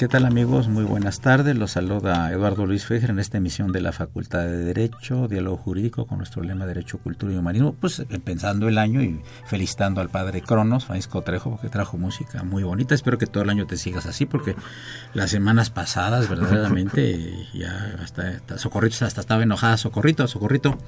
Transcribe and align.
¿Qué 0.00 0.08
tal 0.08 0.24
amigos? 0.24 0.66
Muy 0.66 0.84
buenas 0.84 1.20
tardes. 1.20 1.54
Los 1.58 1.72
saluda 1.72 2.32
Eduardo 2.32 2.64
Luis 2.64 2.86
Fejer 2.86 3.10
en 3.10 3.18
esta 3.18 3.36
emisión 3.36 3.70
de 3.70 3.82
la 3.82 3.92
Facultad 3.92 4.44
de 4.44 4.56
Derecho, 4.56 5.28
Diálogo 5.28 5.58
Jurídico 5.58 6.06
con 6.06 6.16
nuestro 6.16 6.42
lema 6.42 6.64
Derecho, 6.64 6.96
Cultura 6.96 7.34
y 7.34 7.36
Humanismo. 7.36 7.74
Pues 7.74 7.98
eh, 7.98 8.06
pensando 8.24 8.66
el 8.66 8.78
año 8.78 9.02
y 9.02 9.20
felicitando 9.44 10.00
al 10.00 10.08
padre 10.08 10.40
Cronos, 10.40 10.86
Francisco 10.86 11.20
Trejo, 11.20 11.50
porque 11.50 11.68
trajo 11.68 11.98
música 11.98 12.42
muy 12.44 12.62
bonita. 12.62 12.94
Espero 12.94 13.18
que 13.18 13.26
todo 13.26 13.42
el 13.42 13.50
año 13.50 13.66
te 13.66 13.76
sigas 13.76 14.06
así, 14.06 14.24
porque 14.24 14.56
las 15.12 15.32
semanas 15.32 15.68
pasadas 15.68 16.30
verdaderamente 16.30 17.46
ya 17.52 17.98
hasta, 18.02 18.56
Socorrito 18.56 19.04
hasta 19.04 19.20
estaba 19.20 19.42
enojada. 19.42 19.76
Socorrito, 19.76 20.26
Socorrito, 20.28 20.78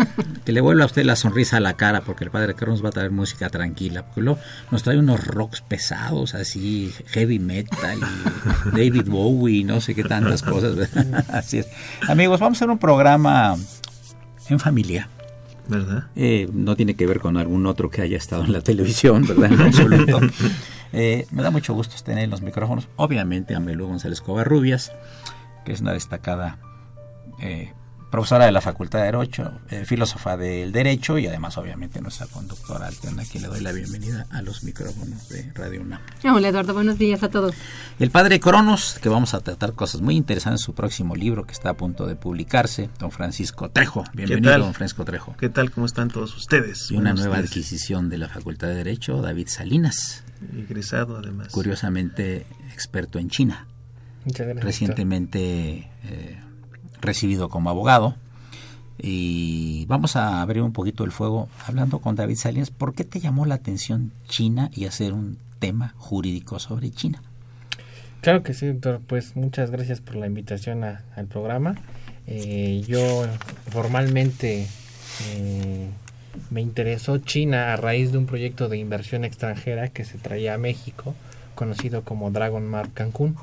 que 0.44 0.52
le 0.52 0.60
vuelva 0.60 0.82
a 0.82 0.86
usted 0.88 1.06
la 1.06 1.16
sonrisa 1.16 1.56
a 1.56 1.60
la 1.60 1.72
cara, 1.72 2.02
porque 2.02 2.24
el 2.24 2.30
padre 2.30 2.54
Cronos 2.54 2.84
va 2.84 2.90
a 2.90 2.92
traer 2.92 3.12
música 3.12 3.48
tranquila. 3.48 4.04
Porque 4.04 4.20
luego 4.20 4.40
nos 4.70 4.82
trae 4.82 4.98
unos 4.98 5.26
rocks 5.26 5.62
pesados, 5.62 6.34
así, 6.34 6.92
heavy 7.06 7.38
metal 7.38 7.98
y 7.98 8.57
David 8.66 9.08
Bowie, 9.08 9.64
no 9.64 9.80
sé 9.80 9.94
qué 9.94 10.04
tantas 10.04 10.42
cosas. 10.42 10.88
Así 11.28 11.58
es. 11.58 11.68
Amigos, 12.08 12.40
vamos 12.40 12.56
a 12.56 12.58
hacer 12.58 12.70
un 12.70 12.78
programa 12.78 13.56
en 14.48 14.60
familia. 14.60 15.08
¿Verdad? 15.68 16.04
Eh, 16.16 16.48
no 16.52 16.76
tiene 16.76 16.94
que 16.94 17.06
ver 17.06 17.20
con 17.20 17.36
algún 17.36 17.66
otro 17.66 17.90
que 17.90 18.00
haya 18.00 18.16
estado 18.16 18.44
en 18.44 18.52
la 18.52 18.62
televisión, 18.62 19.26
¿verdad? 19.26 19.52
En 19.52 19.60
absoluto. 19.60 20.20
Eh, 20.94 21.26
me 21.32 21.42
da 21.42 21.50
mucho 21.50 21.74
gusto 21.74 21.94
tener 22.02 22.30
los 22.30 22.40
micrófonos. 22.40 22.88
Obviamente, 22.96 23.54
a 23.54 23.60
Melu 23.60 23.86
González 23.86 24.22
Covarrubias, 24.22 24.90
que 25.66 25.72
es 25.72 25.82
una 25.82 25.92
destacada 25.92 26.58
eh, 27.40 27.74
profesora 28.10 28.46
de 28.46 28.52
la 28.52 28.60
Facultad 28.60 29.00
de 29.00 29.06
Derecho, 29.06 29.52
eh, 29.70 29.84
filósofa 29.84 30.36
del 30.36 30.72
Derecho 30.72 31.18
y 31.18 31.26
además 31.26 31.58
obviamente 31.58 32.00
nuestra 32.00 32.26
conductora 32.26 32.86
alterna, 32.86 33.24
que 33.30 33.38
le 33.38 33.48
doy 33.48 33.60
la 33.60 33.72
bienvenida 33.72 34.26
a 34.30 34.42
los 34.42 34.64
micrófonos 34.64 35.28
de 35.28 35.50
Radio 35.54 35.82
UNAM. 35.82 36.00
Hola 36.24 36.48
Eduardo, 36.48 36.74
buenos 36.74 36.98
días 36.98 37.22
a 37.22 37.28
todos. 37.28 37.54
El 37.98 38.10
padre 38.10 38.40
Cronos, 38.40 38.98
que 39.02 39.08
vamos 39.08 39.34
a 39.34 39.40
tratar 39.40 39.74
cosas 39.74 40.00
muy 40.00 40.16
interesantes 40.16 40.62
en 40.62 40.64
su 40.64 40.74
próximo 40.74 41.14
libro 41.14 41.44
que 41.44 41.52
está 41.52 41.70
a 41.70 41.74
punto 41.74 42.06
de 42.06 42.16
publicarse, 42.16 42.88
don 42.98 43.10
Francisco 43.10 43.70
Trejo. 43.70 44.04
Bienvenido, 44.14 44.58
don 44.58 44.74
Francisco 44.74 45.04
Trejo. 45.04 45.36
¿Qué 45.38 45.48
tal? 45.48 45.70
¿Cómo 45.70 45.86
están 45.86 46.08
todos 46.08 46.36
ustedes? 46.36 46.90
Y 46.90 46.96
una 46.96 47.12
nueva 47.12 47.36
adquisición 47.36 48.08
de 48.08 48.18
la 48.18 48.28
Facultad 48.28 48.68
de 48.68 48.74
Derecho, 48.76 49.20
David 49.20 49.48
Salinas. 49.48 50.24
Egresado 50.56 51.18
además. 51.18 51.48
Curiosamente 51.48 52.46
experto 52.72 53.18
en 53.18 53.28
China. 53.28 53.66
Muchas 54.24 54.46
gracias. 54.46 54.64
Recientemente... 54.64 55.90
Eh, 56.04 56.40
recibido 57.00 57.48
como 57.48 57.70
abogado. 57.70 58.14
Y 59.00 59.86
vamos 59.86 60.16
a 60.16 60.42
abrir 60.42 60.62
un 60.62 60.72
poquito 60.72 61.04
el 61.04 61.12
fuego 61.12 61.48
hablando 61.66 62.00
con 62.00 62.16
David 62.16 62.36
Salinas. 62.36 62.70
¿Por 62.70 62.94
qué 62.94 63.04
te 63.04 63.20
llamó 63.20 63.46
la 63.46 63.54
atención 63.54 64.12
China 64.26 64.70
y 64.74 64.86
hacer 64.86 65.12
un 65.12 65.38
tema 65.60 65.94
jurídico 65.98 66.58
sobre 66.58 66.90
China? 66.90 67.22
Claro 68.20 68.42
que 68.42 68.54
sí, 68.54 68.66
doctor. 68.66 69.00
Pues 69.06 69.36
muchas 69.36 69.70
gracias 69.70 70.00
por 70.00 70.16
la 70.16 70.26
invitación 70.26 70.82
al 70.82 71.26
programa. 71.28 71.76
Eh, 72.26 72.84
yo 72.86 73.26
formalmente 73.70 74.66
eh, 75.30 75.88
me 76.50 76.60
interesó 76.60 77.18
China 77.18 77.72
a 77.72 77.76
raíz 77.76 78.12
de 78.12 78.18
un 78.18 78.26
proyecto 78.26 78.68
de 78.68 78.78
inversión 78.78 79.24
extranjera 79.24 79.88
que 79.88 80.04
se 80.04 80.18
traía 80.18 80.54
a 80.54 80.58
México, 80.58 81.14
conocido 81.54 82.02
como 82.02 82.30
Dragon 82.30 82.66
Mart 82.66 82.92
Cancún, 82.92 83.36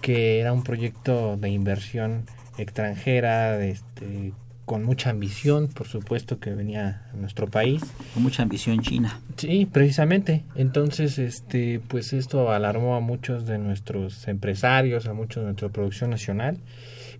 que 0.00 0.40
era 0.40 0.52
un 0.52 0.62
proyecto 0.62 1.36
de 1.36 1.50
inversión 1.50 2.24
extranjera, 2.58 3.64
este, 3.64 4.32
con 4.64 4.84
mucha 4.84 5.10
ambición, 5.10 5.68
por 5.68 5.86
supuesto, 5.86 6.38
que 6.38 6.54
venía 6.54 7.02
a 7.12 7.16
nuestro 7.16 7.48
país. 7.48 7.82
Con 8.14 8.22
mucha 8.22 8.42
ambición 8.42 8.80
china. 8.80 9.20
Sí, 9.36 9.66
precisamente. 9.70 10.44
Entonces, 10.54 11.18
este, 11.18 11.80
pues 11.88 12.12
esto 12.12 12.50
alarmó 12.50 12.96
a 12.96 13.00
muchos 13.00 13.46
de 13.46 13.58
nuestros 13.58 14.26
empresarios, 14.28 15.06
a 15.06 15.12
muchos 15.12 15.42
de 15.42 15.46
nuestra 15.46 15.68
producción 15.68 16.10
nacional. 16.10 16.58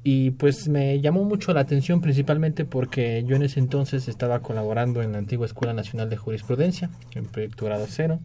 Y 0.07 0.33
pues 0.33 0.69
me 0.69 1.01
llamó 1.01 1.25
mucho 1.25 1.55
la 1.55 1.61
atención 1.61 2.03
principalmente 2.03 2.67
porque 2.67 3.25
yo 3.27 3.37
en 3.37 3.43
ese 3.43 3.59
entonces 3.59 4.07
estaba 4.07 4.41
colaborando 4.41 5.03
en 5.03 5.13
la 5.13 5.19
antigua 5.19 5.47
Escuela 5.47 5.73
Nacional 5.73 6.11
de 6.11 6.19
Jurisprudencia, 6.19 6.91
en 7.15 7.25
Proyecto 7.25 7.65
Grado 7.65 7.87
Cero 7.89 8.21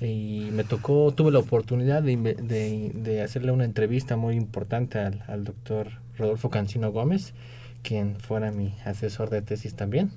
y 0.00 0.48
me 0.52 0.64
tocó, 0.64 1.12
tuve 1.12 1.30
la 1.30 1.38
oportunidad 1.38 2.02
de, 2.02 2.16
de, 2.16 3.22
hacerle 3.22 3.52
una 3.52 3.64
entrevista 3.64 4.16
muy 4.16 4.34
importante 4.34 4.98
al, 4.98 5.22
al, 5.28 5.44
doctor 5.44 6.01
Rodolfo 6.16 6.50
Cancino 6.50 6.92
Gómez, 6.92 7.34
quien 7.82 8.16
fuera 8.16 8.50
mi 8.50 8.74
asesor 8.84 9.30
de 9.30 9.42
tesis 9.42 9.74
también. 9.74 10.10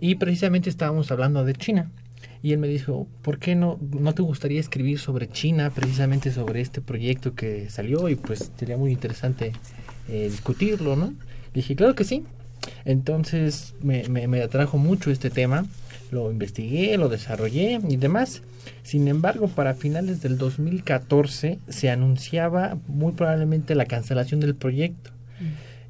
Y 0.00 0.16
precisamente 0.16 0.70
estábamos 0.70 1.10
hablando 1.10 1.44
de 1.44 1.54
China. 1.54 1.90
Y 2.42 2.52
él 2.52 2.58
me 2.58 2.68
dijo, 2.68 3.06
¿por 3.22 3.38
qué 3.38 3.54
no, 3.54 3.78
no 3.98 4.14
te 4.14 4.22
gustaría 4.22 4.60
escribir 4.60 4.98
sobre 4.98 5.28
China, 5.28 5.70
precisamente 5.70 6.32
sobre 6.32 6.60
este 6.60 6.80
proyecto 6.80 7.34
que 7.34 7.68
salió? 7.68 8.08
Y 8.08 8.16
pues 8.16 8.50
sería 8.56 8.76
muy 8.76 8.92
interesante 8.92 9.52
eh, 10.08 10.28
discutirlo, 10.30 10.96
¿no? 10.96 11.14
Dije, 11.52 11.76
claro 11.76 11.94
que 11.94 12.04
sí. 12.04 12.24
Entonces 12.84 13.74
me 13.82 14.42
atrajo 14.42 14.76
mucho 14.76 15.10
este 15.10 15.30
tema, 15.30 15.66
lo 16.10 16.30
investigué, 16.30 16.96
lo 16.98 17.08
desarrollé 17.08 17.80
y 17.88 17.96
demás. 17.96 18.42
Sin 18.82 19.08
embargo, 19.08 19.48
para 19.48 19.74
finales 19.74 20.20
del 20.22 20.38
2014 20.38 21.58
se 21.68 21.90
anunciaba 21.90 22.78
muy 22.86 23.12
probablemente 23.12 23.74
la 23.74 23.86
cancelación 23.86 24.40
del 24.40 24.54
proyecto. 24.54 25.10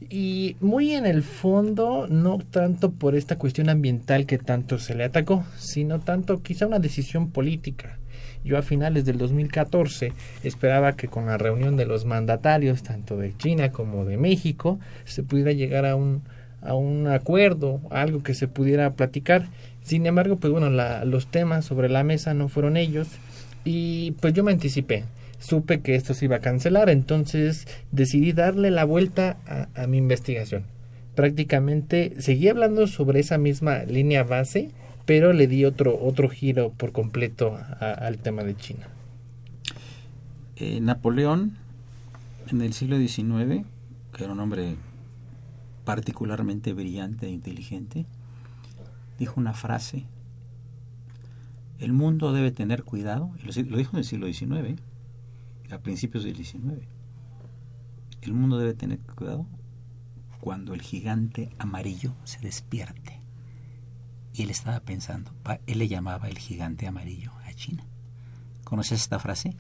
Y 0.08 0.56
muy 0.60 0.94
en 0.94 1.04
el 1.04 1.22
fondo, 1.22 2.06
no 2.08 2.38
tanto 2.38 2.90
por 2.90 3.14
esta 3.14 3.36
cuestión 3.36 3.68
ambiental 3.68 4.24
que 4.26 4.38
tanto 4.38 4.78
se 4.78 4.94
le 4.94 5.04
atacó, 5.04 5.44
sino 5.58 6.00
tanto 6.00 6.42
quizá 6.42 6.66
una 6.66 6.78
decisión 6.78 7.30
política. 7.30 7.98
Yo 8.42 8.56
a 8.56 8.62
finales 8.62 9.04
del 9.04 9.18
2014 9.18 10.14
esperaba 10.42 10.96
que 10.96 11.08
con 11.08 11.26
la 11.26 11.36
reunión 11.36 11.76
de 11.76 11.84
los 11.84 12.06
mandatarios, 12.06 12.82
tanto 12.82 13.18
de 13.18 13.36
China 13.36 13.70
como 13.70 14.06
de 14.06 14.16
México, 14.16 14.80
se 15.04 15.22
pudiera 15.22 15.52
llegar 15.52 15.84
a 15.84 15.94
un, 15.94 16.22
a 16.62 16.74
un 16.74 17.06
acuerdo, 17.06 17.80
algo 17.90 18.22
que 18.22 18.32
se 18.32 18.48
pudiera 18.48 18.94
platicar. 18.94 19.48
Sin 19.82 20.06
embargo, 20.06 20.36
pues 20.36 20.50
bueno, 20.50 20.70
la, 20.70 21.04
los 21.04 21.26
temas 21.26 21.66
sobre 21.66 21.90
la 21.90 22.02
mesa 22.02 22.32
no 22.32 22.48
fueron 22.48 22.78
ellos 22.78 23.08
y 23.64 24.12
pues 24.12 24.32
yo 24.32 24.42
me 24.42 24.52
anticipé 24.52 25.04
supe 25.40 25.80
que 25.80 25.96
esto 25.96 26.14
se 26.14 26.26
iba 26.26 26.36
a 26.36 26.40
cancelar, 26.40 26.88
entonces 26.90 27.66
decidí 27.90 28.32
darle 28.32 28.70
la 28.70 28.84
vuelta 28.84 29.38
a, 29.74 29.86
mi 29.88 29.96
investigación. 29.96 30.64
Prácticamente 31.16 32.14
seguí 32.18 32.48
hablando 32.48 32.86
sobre 32.86 33.20
esa 33.20 33.38
misma 33.38 33.82
línea 33.84 34.22
base, 34.22 34.70
pero 35.06 35.32
le 35.32 35.48
di 35.48 35.64
otro, 35.64 35.98
otro 36.00 36.28
giro 36.28 36.72
por 36.76 36.92
completo 36.92 37.58
al 37.80 38.18
tema 38.18 38.44
de 38.44 38.56
China. 38.56 38.86
Eh, 40.56 40.78
Napoleón, 40.80 41.56
en 42.48 42.60
el 42.60 42.72
siglo 42.74 42.98
XIX, 42.98 43.64
que 44.12 44.24
era 44.24 44.32
un 44.32 44.40
hombre 44.40 44.76
particularmente 45.84 46.74
brillante 46.74 47.26
e 47.26 47.30
inteligente, 47.30 48.04
dijo 49.18 49.40
una 49.40 49.54
frase, 49.54 50.04
el 51.78 51.92
mundo 51.94 52.32
debe 52.32 52.50
tener 52.50 52.84
cuidado, 52.84 53.30
y 53.42 53.46
lo 53.62 53.76
dijo 53.78 53.92
en 53.92 53.98
el 53.98 54.04
siglo 54.04 54.26
XIX, 54.26 54.78
a 55.72 55.78
principios 55.78 56.24
del 56.24 56.34
19. 56.34 56.88
El 58.22 58.32
mundo 58.32 58.58
debe 58.58 58.74
tener 58.74 58.98
cuidado 59.00 59.46
cuando 60.40 60.74
el 60.74 60.82
gigante 60.82 61.50
amarillo 61.58 62.14
se 62.24 62.40
despierte. 62.40 63.20
Y 64.32 64.42
él 64.42 64.50
estaba 64.50 64.80
pensando, 64.80 65.32
él 65.66 65.78
le 65.78 65.88
llamaba 65.88 66.28
el 66.28 66.38
gigante 66.38 66.86
amarillo 66.86 67.32
a 67.46 67.52
China. 67.52 67.84
¿Conoces 68.64 69.00
esta 69.00 69.18
frase? 69.18 69.56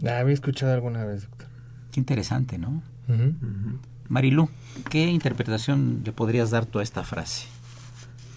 La 0.00 0.18
había 0.18 0.34
escuchado 0.34 0.72
alguna 0.72 1.04
vez, 1.04 1.22
doctor. 1.22 1.48
Qué 1.90 2.00
interesante, 2.00 2.58
¿no? 2.58 2.82
Uh 3.08 3.12
-huh. 3.12 3.28
Uh 3.28 3.46
-huh. 3.46 3.78
Marilú, 4.08 4.48
¿qué 4.90 5.06
interpretación 5.06 6.02
le 6.04 6.12
podrías 6.12 6.50
dar 6.50 6.66
tú 6.66 6.78
a 6.78 6.82
esta 6.82 7.02
frase 7.02 7.46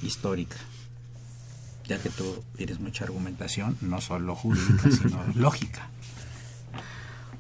histórica? 0.02 0.58
Ya 1.86 2.00
que 2.00 2.10
tú 2.10 2.44
tienes 2.56 2.80
mucha 2.80 3.04
argumentación, 3.04 3.78
no 3.82 4.02
solo 4.02 4.36
jurídica, 4.36 4.90
sino 4.90 5.24
lógica. 5.36 5.90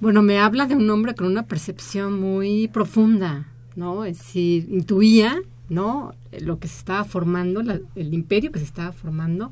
Bueno, 0.01 0.21
me 0.21 0.39
habla 0.39 0.65
de 0.65 0.75
un 0.75 0.89
hombre 0.89 1.15
con 1.15 1.27
una 1.27 1.43
percepción 1.43 2.19
muy 2.19 2.67
profunda, 2.67 3.47
¿no? 3.75 4.05
Es 4.05 4.17
decir, 4.19 4.67
intuía, 4.69 5.35
¿no? 5.69 6.13
Lo 6.41 6.59
que 6.59 6.67
se 6.67 6.77
estaba 6.77 7.03
formando, 7.05 7.61
la, 7.63 7.79
el 7.95 8.13
imperio 8.13 8.51
que 8.51 8.59
se 8.59 8.65
estaba 8.65 8.91
formando 8.91 9.51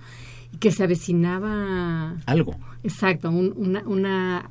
y 0.52 0.58
que 0.58 0.72
se 0.72 0.84
avecinaba... 0.84 2.18
Algo. 2.26 2.56
Exacto, 2.84 3.30
un, 3.32 3.54
una, 3.56 3.82
una, 3.86 4.50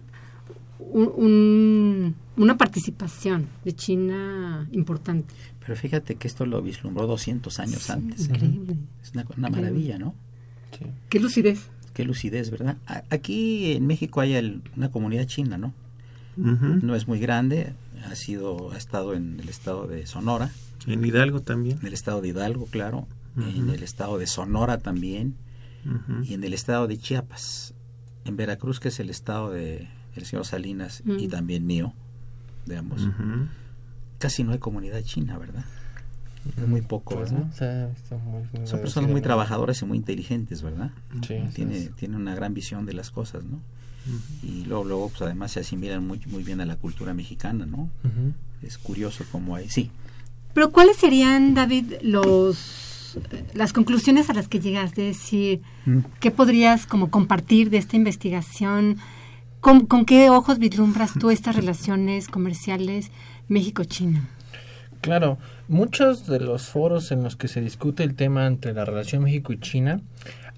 un, 0.79 1.13
un, 1.17 2.15
una 2.37 2.57
participación 2.57 3.47
de 3.65 3.73
China 3.75 4.67
importante. 4.73 5.35
Pero 5.61 5.77
fíjate 5.77 6.17
que 6.17 6.27
esto 6.27 6.47
lo 6.47 6.61
vislumbró 6.63 7.07
200 7.07 7.61
años 7.61 7.83
Sí, 7.83 7.93
antes. 7.93 8.29
increíble. 8.29 8.77
Es 9.03 9.13
una, 9.13 9.25
una 9.37 9.49
maravilla, 9.51 9.99
¿no? 9.99 10.15
Sí. 10.77 10.87
Qué 11.09 11.21
lucidez. 11.21 11.69
Qué 11.95 12.05
lucidez, 12.05 12.51
¿verdad? 12.51 12.79
A- 12.87 13.05
Aquí 13.11 13.73
en 13.73 13.87
México 13.87 14.21
hay 14.21 14.33
el- 14.35 14.63
una 14.77 14.91
comunidad 14.91 15.27
china, 15.27 15.59
¿no? 15.59 15.73
No 16.37 16.95
es 16.95 17.07
muy 17.09 17.19
grande, 17.19 17.75
ha 18.11 18.15
sido 18.15 18.73
ha 18.73 18.77
estado 18.79 19.15
en 19.15 19.39
el 19.41 19.49
estado 19.49 19.87
de 19.87 20.07
Sonora, 20.07 20.51
En 20.87 21.05
Hidalgo 21.05 21.41
también. 21.41 21.79
en 21.81 21.87
el 21.87 21.93
estado 21.93 22.21
de 22.21 22.29
Hidalgo, 22.29 22.67
claro, 22.67 23.07
en 23.37 23.71
el 23.71 23.83
estado 23.83 24.19
de 24.19 24.27
Sonora 24.27 24.79
también 24.79 25.35
y 26.25 26.35
en 26.35 26.45
el 26.45 26.55
estado 26.55 26.87
de 26.87 26.99
Chiapas. 26.99 27.75
En 28.25 28.37
Veracruz, 28.37 28.79
que 28.81 28.89
es 28.89 29.01
el 29.01 29.11
estado 29.11 29.51
de 29.51 29.89
el 30.15 30.25
señor 30.27 30.45
Salinas 30.47 31.03
y 31.07 31.29
también 31.29 31.67
mío, 31.67 31.93
digamos. 32.67 33.03
Ujú. 33.03 33.47
Casi 34.19 34.45
no 34.45 34.53
hay 34.53 34.59
comunidad 34.59 35.03
china, 35.03 35.37
¿verdad? 35.39 35.65
Es 36.57 36.67
muy 36.69 36.83
poco, 36.83 37.15
Pues, 37.17 37.31
¿verdad? 37.33 37.47
¿no? 37.47 37.51
O 37.53 37.57
sea, 37.57 37.89
está 37.89 38.17
muy- 38.17 38.43
muy 38.53 38.67
Son 38.67 38.81
personas 38.81 39.11
muy 39.11 39.21
trabajadoras 39.23 39.81
y 39.83 39.85
muy 39.87 39.97
inteligentes, 39.99 40.63
¿verdad? 40.63 40.91
Sí, 41.27 41.37
Tiene, 41.55 41.79
es. 41.79 41.95
tiene 41.97 42.17
una 42.17 42.35
gran 42.35 42.53
visión 42.55 42.85
de 42.87 42.93
las 42.95 43.11
cosas, 43.11 43.45
¿no? 43.45 43.61
Y 44.43 44.65
luego, 44.65 44.85
luego 44.85 45.09
pues 45.11 45.23
además 45.23 45.53
se 45.53 45.61
asimilan 45.61 46.07
muy, 46.07 46.21
muy 46.27 46.43
bien 46.43 46.61
a 46.61 46.67
la 46.67 46.77
cultura 46.77 47.15
mexicana, 47.15 47.67
¿no? 47.67 47.89
Es 48.63 48.79
curioso 48.79 49.25
cómo 49.31 49.55
hay... 49.57 49.69
Sí, 49.69 49.91
Pero 50.55 50.71
¿cuáles 50.71 50.97
serían, 50.97 51.55
David, 51.55 51.95
los 52.03 53.19
las 53.53 53.73
conclusiones 53.75 54.31
a 54.31 54.35
las 54.35 54.49
que 54.49 54.59
llegaste? 54.61 55.11
Es 55.11 55.19
decir, 55.19 55.61
Mm. 55.85 55.99
¿qué 56.21 56.31
podrías 56.31 56.87
como 56.87 57.11
compartir 57.11 57.69
de 57.71 57.79
esta 57.79 57.97
investigación? 57.97 58.99
¿Con, 59.61 59.87
con 59.87 60.05
qué 60.05 60.31
ojos 60.31 60.59
vislumbras 60.59 61.13
tú 61.19 61.31
estas 61.31 61.55
relaciones 61.57 62.29
comerciales 62.29 63.11
México-China? 63.49 64.29
Claro, 65.01 65.39
muchos 65.69 66.27
de 66.27 66.39
los 66.41 66.67
foros 66.67 67.11
en 67.13 67.23
los 67.25 67.35
que 67.37 67.49
se 67.49 67.61
discute 67.61 68.05
el 68.05 68.15
tema 68.15 68.47
entre 68.47 68.73
la 68.73 68.85
relación 68.85 69.25
México 69.25 69.53
y 69.53 69.59
China 69.59 70.01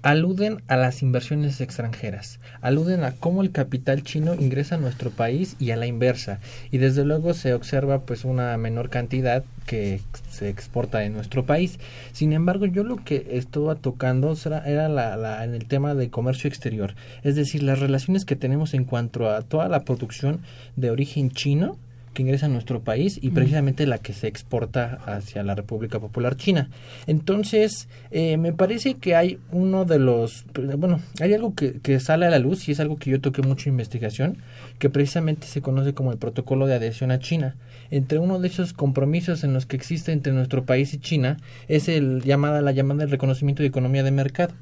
aluden 0.05 0.61
a 0.67 0.77
las 0.77 1.01
inversiones 1.01 1.61
extranjeras, 1.61 2.39
aluden 2.61 3.03
a 3.03 3.13
cómo 3.13 3.41
el 3.41 3.49
capital 3.49 4.03
chino 4.03 4.35
ingresa 4.35 4.75
a 4.75 4.77
nuestro 4.77 5.09
país 5.09 5.55
y 5.57 5.71
a 5.71 5.77
la 5.77 5.87
inversa, 5.87 6.39
y 6.69 6.77
desde 6.77 7.03
luego 7.03 7.33
se 7.33 7.55
observa 7.55 8.01
pues 8.01 8.23
una 8.23 8.55
menor 8.57 8.91
cantidad 8.91 9.43
que 9.65 10.01
se 10.29 10.47
exporta 10.47 11.05
en 11.05 11.13
nuestro 11.13 11.47
país. 11.47 11.79
Sin 12.11 12.33
embargo, 12.33 12.67
yo 12.67 12.83
lo 12.83 12.97
que 12.97 13.29
estaba 13.31 13.73
tocando 13.73 14.35
era 14.63 14.89
la, 14.89 15.43
en 15.43 15.55
el 15.55 15.65
tema 15.65 15.95
de 15.95 16.11
comercio 16.11 16.49
exterior, 16.49 16.93
es 17.23 17.35
decir, 17.35 17.63
las 17.63 17.79
relaciones 17.79 18.25
que 18.25 18.35
tenemos 18.35 18.75
en 18.75 18.85
cuanto 18.85 19.31
a 19.31 19.41
toda 19.41 19.69
la 19.69 19.85
producción 19.85 20.39
de 20.75 20.91
origen 20.91 21.31
chino 21.31 21.79
que 22.15 22.23
ingresa 22.23 22.47
a 22.47 22.49
nuestro 22.49 22.81
país 22.81 23.19
y 23.21 23.29
precisamente 23.29 23.85
la 23.85 23.99
que 23.99 24.13
se 24.13 24.27
exporta 24.27 24.99
hacia 25.05 25.43
la 25.43 25.53
República 25.53 25.99
Popular 25.99 26.35
China. 26.35 26.69
Entonces, 27.05 27.87
eh, 28.09 28.37
me 28.37 28.53
parece 28.53 28.95
que 28.95 29.15
hay 29.15 29.37
uno 29.51 29.85
de 29.85 29.99
los, 29.99 30.45
bueno, 30.77 31.01
hay 31.21 31.35
algo 31.35 31.53
que, 31.53 31.79
que 31.81 31.99
sale 31.99 32.25
a 32.25 32.31
la 32.31 32.39
luz 32.39 32.67
y 32.67 32.71
es 32.71 32.79
algo 32.79 32.97
que 32.97 33.11
yo 33.11 33.21
toqué 33.21 33.43
mucho 33.43 33.69
en 33.69 33.75
investigación, 33.75 34.37
que 34.79 34.89
precisamente 34.89 35.45
se 35.45 35.61
conoce 35.61 35.93
como 35.93 36.11
el 36.11 36.17
protocolo 36.17 36.65
de 36.65 36.73
adhesión 36.73 37.11
a 37.11 37.19
China. 37.19 37.55
Entre 37.91 38.17
uno 38.17 38.39
de 38.39 38.47
esos 38.47 38.73
compromisos 38.73 39.43
en 39.43 39.53
los 39.53 39.65
que 39.65 39.75
existe 39.75 40.11
entre 40.11 40.33
nuestro 40.33 40.65
país 40.65 40.93
y 40.93 40.97
China 40.97 41.37
es 41.67 41.87
el 41.87 42.23
llamada, 42.23 42.61
la 42.61 42.71
llamada 42.71 43.03
el 43.03 43.11
reconocimiento 43.11 43.61
de 43.61 43.67
economía 43.67 44.03
de 44.03 44.11
mercado. 44.11 44.53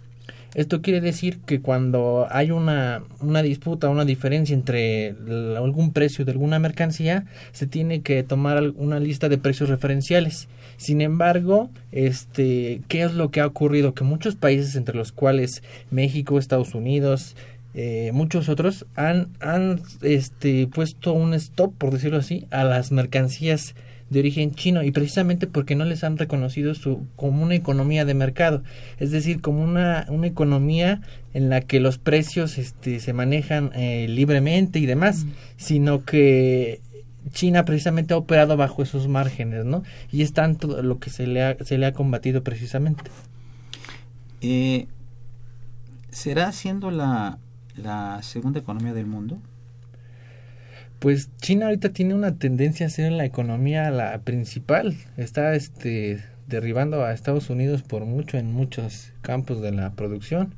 Esto 0.55 0.81
quiere 0.81 1.01
decir 1.01 1.39
que 1.39 1.61
cuando 1.61 2.27
hay 2.29 2.51
una, 2.51 3.03
una 3.21 3.41
disputa, 3.41 3.89
una 3.89 4.05
diferencia 4.05 4.53
entre 4.53 5.15
algún 5.57 5.93
precio 5.93 6.25
de 6.25 6.31
alguna 6.31 6.59
mercancía, 6.59 7.25
se 7.53 7.65
tiene 7.65 8.01
que 8.01 8.21
tomar 8.23 8.61
una 8.75 8.99
lista 8.99 9.29
de 9.29 9.39
precios 9.39 9.69
referenciales. 9.69 10.47
Sin 10.77 11.01
embargo, 11.01 11.69
este, 11.91 12.81
¿qué 12.87 13.03
es 13.03 13.13
lo 13.13 13.31
que 13.31 13.41
ha 13.41 13.47
ocurrido? 13.47 13.93
Que 13.95 14.03
muchos 14.03 14.35
países, 14.35 14.75
entre 14.75 14.95
los 14.95 15.11
cuales 15.11 15.63
México, 15.89 16.37
Estados 16.37 16.75
Unidos, 16.75 17.35
eh, 17.73 18.11
muchos 18.13 18.47
otros, 18.47 18.85
han, 18.95 19.29
han 19.39 19.81
este, 20.01 20.67
puesto 20.67 21.13
un 21.13 21.33
stop, 21.33 21.73
por 21.75 21.91
decirlo 21.91 22.19
así, 22.19 22.45
a 22.51 22.63
las 22.63 22.91
mercancías 22.91 23.73
de 24.13 24.19
origen 24.19 24.53
chino 24.53 24.83
y 24.83 24.91
precisamente 24.91 25.47
porque 25.47 25.75
no 25.75 25.83
les 25.83 26.03
han 26.03 26.17
reconocido 26.17 26.73
su 26.75 27.05
como 27.15 27.43
una 27.43 27.55
economía 27.55 28.05
de 28.05 28.13
mercado. 28.13 28.63
Es 28.99 29.11
decir 29.11 29.41
como 29.41 29.63
una, 29.63 30.05
una 30.09 30.27
economía 30.27 31.01
en 31.33 31.49
la 31.49 31.61
que 31.61 31.79
los 31.79 31.97
precios 31.97 32.57
este, 32.57 32.99
se 32.99 33.11
manejan 33.11 33.71
eh, 33.73 34.07
libremente 34.07 34.79
y 34.79 34.85
demás 34.85 35.25
sino 35.57 36.03
que 36.05 36.79
China 37.31 37.65
precisamente 37.65 38.13
ha 38.13 38.17
operado 38.17 38.55
bajo 38.55 38.83
esos 38.83 39.07
márgenes 39.07 39.65
no 39.65 39.83
y 40.11 40.21
es 40.21 40.33
tanto 40.33 40.81
lo 40.81 40.99
que 40.99 41.09
se 41.09 41.25
le 41.25 41.43
ha, 41.43 41.57
se 41.63 41.77
le 41.77 41.85
ha 41.85 41.93
combatido 41.93 42.43
precisamente. 42.43 43.03
Eh, 44.41 44.87
¿Será 46.09 46.51
siendo 46.51 46.91
la, 46.91 47.39
la 47.75 48.21
segunda 48.21 48.59
economía 48.59 48.93
del 48.93 49.07
mundo? 49.07 49.39
Pues 51.03 51.29
China 51.41 51.65
ahorita 51.65 51.89
tiene 51.89 52.13
una 52.13 52.37
tendencia 52.37 52.85
a 52.85 52.89
ser 52.89 53.11
la 53.11 53.25
economía 53.25 53.91
la 53.91 54.17
principal. 54.19 54.95
Está 55.17 55.53
este 55.53 56.23
derribando 56.47 57.03
a 57.03 57.11
Estados 57.11 57.49
Unidos 57.49 57.81
por 57.81 58.05
mucho 58.05 58.37
en 58.37 58.53
muchos 58.53 59.11
campos 59.21 59.61
de 59.61 59.73
la 59.73 59.91
producción. 59.91 60.55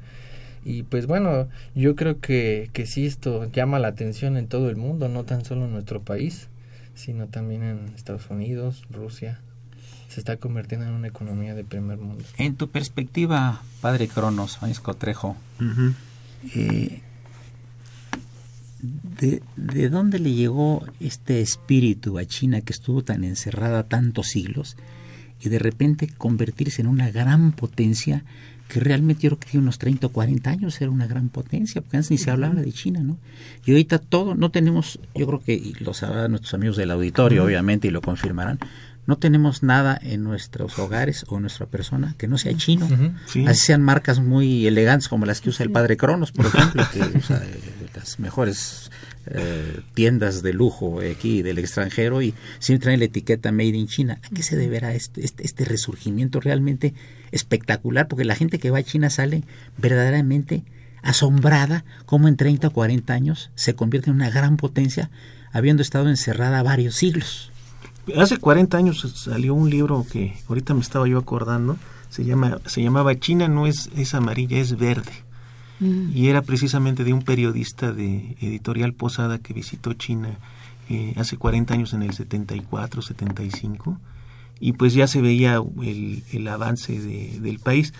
Y 0.63 0.83
pues 0.83 1.07
bueno, 1.07 1.47
yo 1.73 1.95
creo 1.95 2.19
que, 2.19 2.69
que 2.73 2.85
sí 2.85 3.07
esto 3.07 3.49
llama 3.51 3.79
la 3.79 3.87
atención 3.87 4.37
en 4.37 4.47
todo 4.47 4.69
el 4.69 4.75
mundo, 4.75 5.09
no 5.09 5.23
tan 5.23 5.43
solo 5.43 5.65
en 5.65 5.71
nuestro 5.71 6.03
país, 6.03 6.47
sino 6.93 7.25
también 7.25 7.63
en 7.63 7.93
Estados 7.95 8.29
Unidos, 8.29 8.83
Rusia. 8.91 9.39
Se 10.09 10.19
está 10.19 10.37
convirtiendo 10.37 10.85
en 10.85 10.93
una 10.93 11.07
economía 11.07 11.55
de 11.55 11.63
primer 11.63 11.97
mundo. 11.97 12.23
En 12.37 12.55
tu 12.55 12.69
perspectiva, 12.69 13.63
padre 13.81 14.07
Cronos, 14.07 14.59
Francisco 14.59 14.93
Trejo, 14.93 15.37
eh, 16.53 17.01
¿de, 19.19 19.41
¿de 19.55 19.89
dónde 19.89 20.19
le 20.19 20.33
llegó 20.33 20.85
este 20.99 21.41
espíritu 21.41 22.17
a 22.17 22.25
China 22.25 22.61
que 22.61 22.73
estuvo 22.73 23.03
tan 23.03 23.23
encerrada 23.23 23.87
tantos 23.87 24.27
siglos 24.27 24.77
y 25.41 25.49
de 25.49 25.59
repente 25.59 26.07
convertirse 26.07 26.81
en 26.81 26.87
una 26.87 27.11
gran 27.11 27.51
potencia 27.51 28.23
que 28.67 28.79
realmente 28.79 29.23
yo 29.23 29.29
creo 29.29 29.39
que 29.39 29.49
tiene 29.49 29.63
unos 29.63 29.77
30 29.77 30.07
o 30.07 30.09
40 30.09 30.49
años 30.49 30.81
era 30.81 30.89
una 30.89 31.07
gran 31.07 31.29
potencia, 31.29 31.81
porque 31.81 31.97
antes 31.97 32.11
ni 32.11 32.17
se 32.17 32.31
hablaba 32.31 32.55
de 32.55 32.71
China, 32.71 33.01
¿no? 33.01 33.17
Y 33.65 33.71
ahorita 33.71 33.99
todo, 33.99 34.33
no 34.33 34.49
tenemos, 34.49 34.99
yo 35.13 35.27
creo 35.27 35.43
que, 35.43 35.53
y 35.53 35.73
lo 35.79 35.93
sabrán 35.93 36.31
nuestros 36.31 36.55
amigos 36.55 36.77
del 36.77 36.91
auditorio, 36.91 37.43
obviamente, 37.43 37.87
y 37.87 37.91
lo 37.91 38.01
confirmarán, 38.01 38.59
no 39.07 39.17
tenemos 39.17 39.63
nada 39.63 39.99
en 40.01 40.23
nuestros 40.23 40.79
hogares 40.79 41.25
o 41.27 41.35
en 41.35 41.41
nuestra 41.43 41.65
persona 41.65 42.15
que 42.17 42.27
no 42.27 42.37
sea 42.37 42.55
chino. 42.55 42.87
Sí. 43.27 43.45
Así 43.45 43.67
sean 43.67 43.81
marcas 43.81 44.19
muy 44.19 44.65
elegantes 44.67 45.07
como 45.07 45.25
las 45.25 45.41
que 45.41 45.49
usa 45.49 45.63
el 45.63 45.71
padre 45.71 45.97
Cronos, 45.97 46.31
por 46.31 46.47
ejemplo, 46.47 46.83
que 46.91 47.17
usa 47.17 47.41
eh, 47.43 47.59
las 47.93 48.19
mejores 48.19 48.91
eh, 49.27 49.81
tiendas 49.93 50.43
de 50.43 50.53
lujo 50.53 50.99
aquí 50.99 51.41
del 51.41 51.57
extranjero 51.57 52.21
y 52.21 52.33
siempre 52.59 52.83
traen 52.83 52.99
la 52.99 53.05
etiqueta 53.05 53.51
Made 53.51 53.69
in 53.69 53.87
China. 53.87 54.19
¿A 54.23 54.29
qué 54.29 54.43
se 54.43 54.55
deberá 54.55 54.93
este, 54.93 55.23
este, 55.23 55.43
este 55.45 55.65
resurgimiento 55.65 56.39
realmente 56.39 56.93
espectacular? 57.31 58.07
Porque 58.07 58.25
la 58.25 58.35
gente 58.35 58.59
que 58.59 58.71
va 58.71 58.79
a 58.79 58.83
China 58.83 59.09
sale 59.09 59.43
verdaderamente 59.77 60.63
asombrada 61.01 61.85
cómo 62.05 62.27
en 62.27 62.35
30 62.35 62.67
o 62.67 62.71
40 62.71 63.13
años 63.13 63.51
se 63.55 63.75
convierte 63.75 64.09
en 64.09 64.15
una 64.15 64.31
gran 64.31 64.57
potencia 64.57 65.11
habiendo 65.51 65.81
estado 65.83 66.09
encerrada 66.09 66.63
varios 66.63 66.95
siglos. 66.95 67.51
Hace 68.17 68.37
40 68.37 68.77
años 68.77 69.01
salió 69.15 69.53
un 69.55 69.69
libro 69.69 70.05
que 70.11 70.35
ahorita 70.47 70.73
me 70.73 70.81
estaba 70.81 71.07
yo 71.07 71.17
acordando, 71.17 71.77
se 72.09 72.23
llama 72.23 72.59
se 72.65 72.81
llamaba 72.83 73.19
China 73.19 73.47
no 73.47 73.65
es 73.67 73.89
es 73.95 74.13
amarilla, 74.13 74.57
es 74.57 74.77
verde. 74.77 75.11
Y 76.13 76.27
era 76.27 76.41
precisamente 76.41 77.03
de 77.03 77.11
un 77.11 77.21
periodista 77.21 77.91
de 77.91 78.37
Editorial 78.39 78.93
Posada 78.93 79.39
que 79.39 79.53
visitó 79.53 79.91
China 79.93 80.37
eh, 80.87 81.13
hace 81.17 81.35
40 81.35 81.73
años 81.73 81.93
en 81.93 82.01
el 82.03 82.13
74, 82.13 83.01
75 83.01 83.97
y 84.61 84.71
pues 84.73 84.93
ya 84.93 85.05
se 85.07 85.21
veía 85.21 85.61
el, 85.83 86.23
el 86.31 86.47
avance 86.47 86.97
de- 86.97 87.39
del 87.41 87.59
país. 87.59 87.93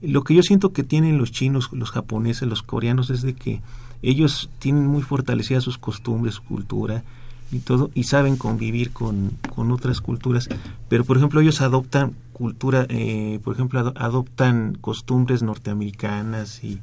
Lo 0.00 0.22
que 0.24 0.34
yo 0.34 0.42
siento 0.42 0.72
que 0.72 0.84
tienen 0.84 1.18
los 1.18 1.30
chinos, 1.30 1.68
los 1.72 1.90
japoneses, 1.90 2.48
los 2.48 2.62
coreanos 2.62 3.10
es 3.10 3.20
de 3.20 3.34
que 3.34 3.60
ellos 4.00 4.48
tienen 4.58 4.86
muy 4.86 5.02
fortalecidas 5.02 5.64
sus 5.64 5.76
costumbres, 5.76 6.36
su 6.36 6.44
cultura 6.44 7.02
y 7.50 7.60
todo 7.60 7.90
y 7.94 8.04
saben 8.04 8.36
convivir 8.36 8.90
con, 8.92 9.32
con 9.54 9.70
otras 9.72 10.00
culturas. 10.00 10.48
Pero 10.88 11.04
por 11.04 11.16
ejemplo 11.16 11.40
ellos 11.40 11.60
adoptan 11.60 12.14
cultura, 12.32 12.86
eh, 12.88 13.40
por 13.42 13.54
ejemplo 13.54 13.80
ado- 13.80 13.94
adoptan 13.96 14.76
costumbres 14.80 15.42
norteamericanas 15.42 16.62
y, 16.62 16.80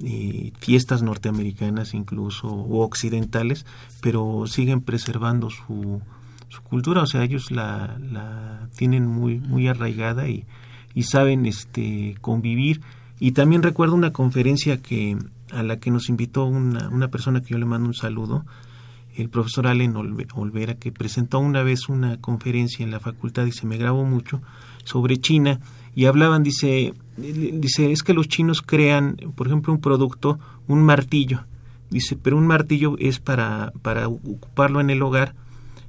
y 0.00 0.52
fiestas 0.58 1.02
norteamericanas 1.02 1.94
incluso 1.94 2.48
o 2.48 2.84
occidentales, 2.84 3.66
pero 4.00 4.44
siguen 4.46 4.80
preservando 4.80 5.50
su, 5.50 6.00
su 6.48 6.62
cultura, 6.62 7.02
o 7.02 7.06
sea, 7.06 7.22
ellos 7.22 7.50
la, 7.50 7.98
la 8.10 8.68
tienen 8.76 9.06
muy, 9.06 9.38
muy 9.38 9.68
arraigada 9.68 10.28
y, 10.28 10.44
y 10.94 11.02
saben 11.04 11.46
este 11.46 12.16
convivir. 12.20 12.80
Y 13.18 13.32
también 13.32 13.62
recuerdo 13.62 13.94
una 13.94 14.12
conferencia 14.12 14.82
que 14.82 15.16
a 15.52 15.62
la 15.62 15.78
que 15.78 15.90
nos 15.90 16.08
invitó 16.08 16.44
una, 16.44 16.88
una 16.88 17.08
persona 17.08 17.40
que 17.40 17.50
yo 17.50 17.58
le 17.58 17.64
mando 17.64 17.88
un 17.88 17.94
saludo, 17.94 18.44
el 19.16 19.28
profesor 19.28 19.66
Allen 19.66 19.94
Olve- 19.94 20.26
Olvera, 20.34 20.74
que 20.74 20.92
presentó 20.92 21.38
una 21.38 21.62
vez 21.62 21.88
una 21.88 22.20
conferencia 22.20 22.84
en 22.84 22.90
la 22.90 23.00
facultad 23.00 23.46
y 23.46 23.52
se 23.52 23.66
me 23.66 23.76
grabó 23.78 24.04
mucho 24.04 24.42
sobre 24.84 25.16
China 25.18 25.60
y 25.94 26.04
hablaban, 26.04 26.42
dice, 26.42 26.92
dice, 27.16 27.90
es 27.92 28.02
que 28.02 28.12
los 28.14 28.28
chinos 28.28 28.62
crean, 28.62 29.16
por 29.34 29.46
ejemplo, 29.46 29.72
un 29.72 29.80
producto, 29.80 30.38
un 30.68 30.82
martillo, 30.82 31.44
dice, 31.90 32.16
pero 32.16 32.36
un 32.36 32.46
martillo 32.46 32.96
es 32.98 33.18
para, 33.18 33.72
para 33.82 34.08
ocuparlo 34.08 34.80
en 34.80 34.90
el 34.90 35.00
hogar 35.02 35.34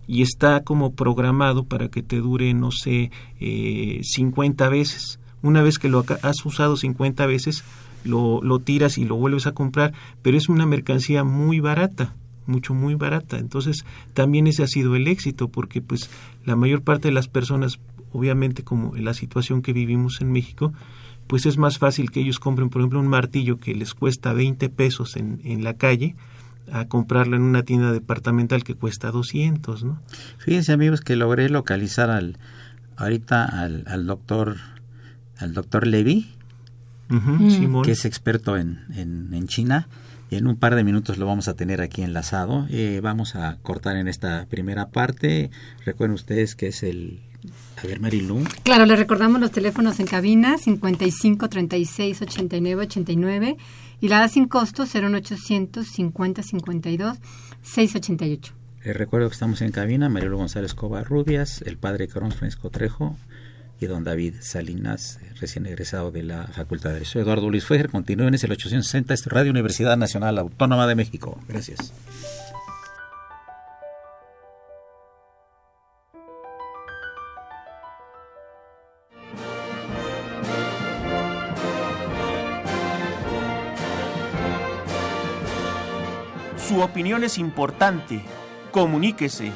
y 0.08 0.22
está 0.22 0.64
como 0.64 0.94
programado 0.94 1.66
para 1.66 1.90
que 1.90 2.02
te 2.04 2.18
dure, 2.18 2.54
no 2.54 2.72
sé, 2.72 3.12
eh, 3.42 4.00
50 4.04 4.70
veces. 4.70 5.20
Una 5.42 5.62
vez 5.62 5.78
que 5.78 5.90
lo 5.90 6.06
has 6.24 6.46
usado 6.46 6.78
50 6.78 7.26
veces, 7.26 7.64
lo, 8.06 8.42
lo 8.42 8.60
tiras 8.60 8.98
y 8.98 9.04
lo 9.04 9.18
vuelves 9.18 9.48
a 9.48 9.52
comprar, 9.52 9.92
pero 10.22 10.38
es 10.38 10.48
una 10.48 10.66
mercancía 10.66 11.26
muy 11.26 11.60
barata, 11.60 12.16
mucho, 12.48 12.74
muy 12.74 12.96
barata. 12.96 13.38
Entonces, 13.38 13.86
también 14.14 14.48
ese 14.48 14.64
ha 14.64 14.68
sido 14.68 14.96
el 14.96 15.08
éxito, 15.08 15.50
porque 15.50 15.82
pues 15.82 16.10
la 16.46 16.56
mayor 16.56 16.82
parte 16.82 17.08
de 17.10 17.14
las 17.14 17.28
personas, 17.28 17.80
obviamente 18.12 18.64
como 18.64 18.96
en 18.96 19.06
la 19.06 19.14
situación 19.14 19.62
que 19.62 19.74
vivimos 19.74 20.22
en 20.22 20.32
México, 20.32 20.74
pues 21.28 21.46
es 21.46 21.58
más 21.58 21.78
fácil 21.78 22.10
que 22.12 22.22
ellos 22.22 22.40
compren, 22.40 22.70
por 22.70 22.82
ejemplo, 22.82 23.00
un 23.00 23.08
martillo 23.08 23.58
que 23.58 23.76
les 23.76 23.94
cuesta 23.94 24.34
20 24.34 24.70
pesos 24.70 25.18
en, 25.18 25.42
en 25.44 25.64
la 25.64 25.74
calle, 25.76 26.16
a 26.72 26.86
comprarlo 26.86 27.36
en 27.36 27.44
una 27.44 27.64
tienda 27.64 27.92
departamental 27.92 28.64
que 28.64 28.76
cuesta 28.76 29.12
200, 29.12 29.84
¿no? 29.84 30.02
Fíjense 30.38 30.74
amigos 30.74 31.02
que 31.02 31.16
logré 31.16 31.50
localizar 31.50 32.10
al 32.10 32.38
ahorita 32.98 33.46
al, 33.46 33.84
al 33.88 34.06
doctor 34.06 34.58
al 35.38 35.54
doctor 35.54 35.86
Levy, 35.86 36.30
Simón. 37.10 37.84
que 37.84 37.92
es 37.92 38.06
experto 38.06 38.58
en, 38.58 38.80
en, 38.96 39.34
en 39.34 39.48
China. 39.48 39.88
En 40.30 40.48
un 40.48 40.58
par 40.58 40.76
de 40.76 40.84
minutos 40.84 41.18
lo 41.18 41.26
vamos 41.26 41.48
a 41.48 41.56
tener 41.56 41.82
aquí 41.82 42.02
enlazado. 42.02 42.68
Eh, 42.70 43.00
vamos 43.02 43.36
a 43.36 43.58
cortar 43.62 43.96
en 43.96 44.08
esta 44.08 44.46
primera 44.50 44.90
parte. 44.90 45.52
Recuerden 45.86 46.16
ustedes 46.16 46.56
que 46.56 46.68
es 46.68 46.84
el... 46.84 47.22
A 47.82 47.88
ver, 47.88 48.02
Marilu. 48.02 48.44
Claro, 48.64 48.86
le 48.86 48.96
recordamos 48.96 49.40
los 49.40 49.52
teléfonos 49.52 50.00
en 50.00 50.08
cabina 50.08 50.58
55 50.58 51.48
36 51.48 52.22
89 52.22 52.82
89 52.84 53.58
y 54.02 54.08
la 54.10 54.20
da 54.20 54.28
sin 54.28 54.48
costo 54.48 54.86
01800 54.86 55.88
50 55.88 56.44
52 56.44 57.18
688. 57.62 58.54
Les 58.84 58.98
recuerdo 58.98 59.30
que 59.30 59.34
estamos 59.34 59.62
en 59.62 59.72
cabina. 59.72 60.10
Marilu 60.10 60.38
González 60.38 60.74
Covarrubias, 60.74 61.62
el 61.62 61.78
padre 61.78 62.08
Carón 62.08 62.32
Francisco 62.32 62.70
Trejo 62.70 63.16
y 63.80 63.86
don 63.86 64.04
David 64.04 64.36
Salinas, 64.42 65.20
recién 65.40 65.66
egresado 65.66 66.12
de 66.12 66.24
la 66.24 66.48
Facultad 66.48 66.90
de 66.90 66.96
Derecho. 66.96 67.20
Eduardo 67.20 67.50
Luis 67.50 67.66
Fejer, 67.66 67.90
continúen, 67.90 68.34
es 68.34 68.44
el 68.44 68.52
860, 68.52 69.14
es 69.14 69.26
Radio 69.28 69.52
Universidad 69.52 69.98
Nacional 69.98 70.38
Autónoma 70.38 70.88
de 70.88 70.96
México. 70.96 71.40
Gracias. 71.48 71.94
Su 86.68 86.82
opinión 86.82 87.24
es 87.24 87.38
importante. 87.38 88.22
Comuníquese. 88.72 89.52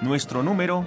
Nuestro 0.00 0.44
número 0.44 0.86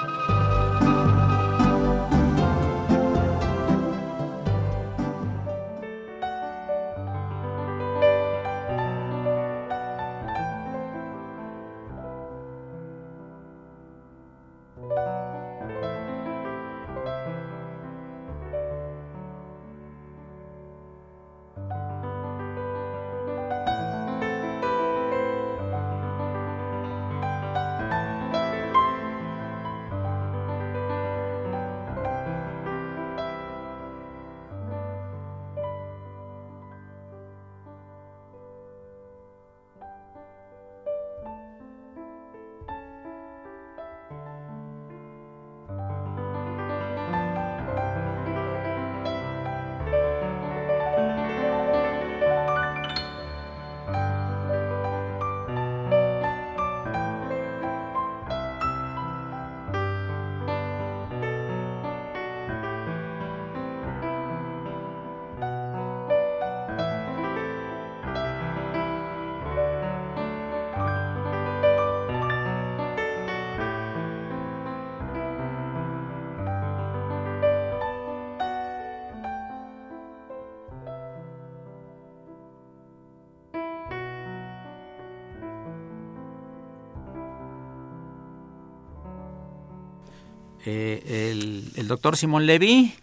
Eh, 90.65 91.31
el, 91.75 91.87
doctor 91.87 92.17
Simón 92.17 92.45
Levy. 92.45 92.93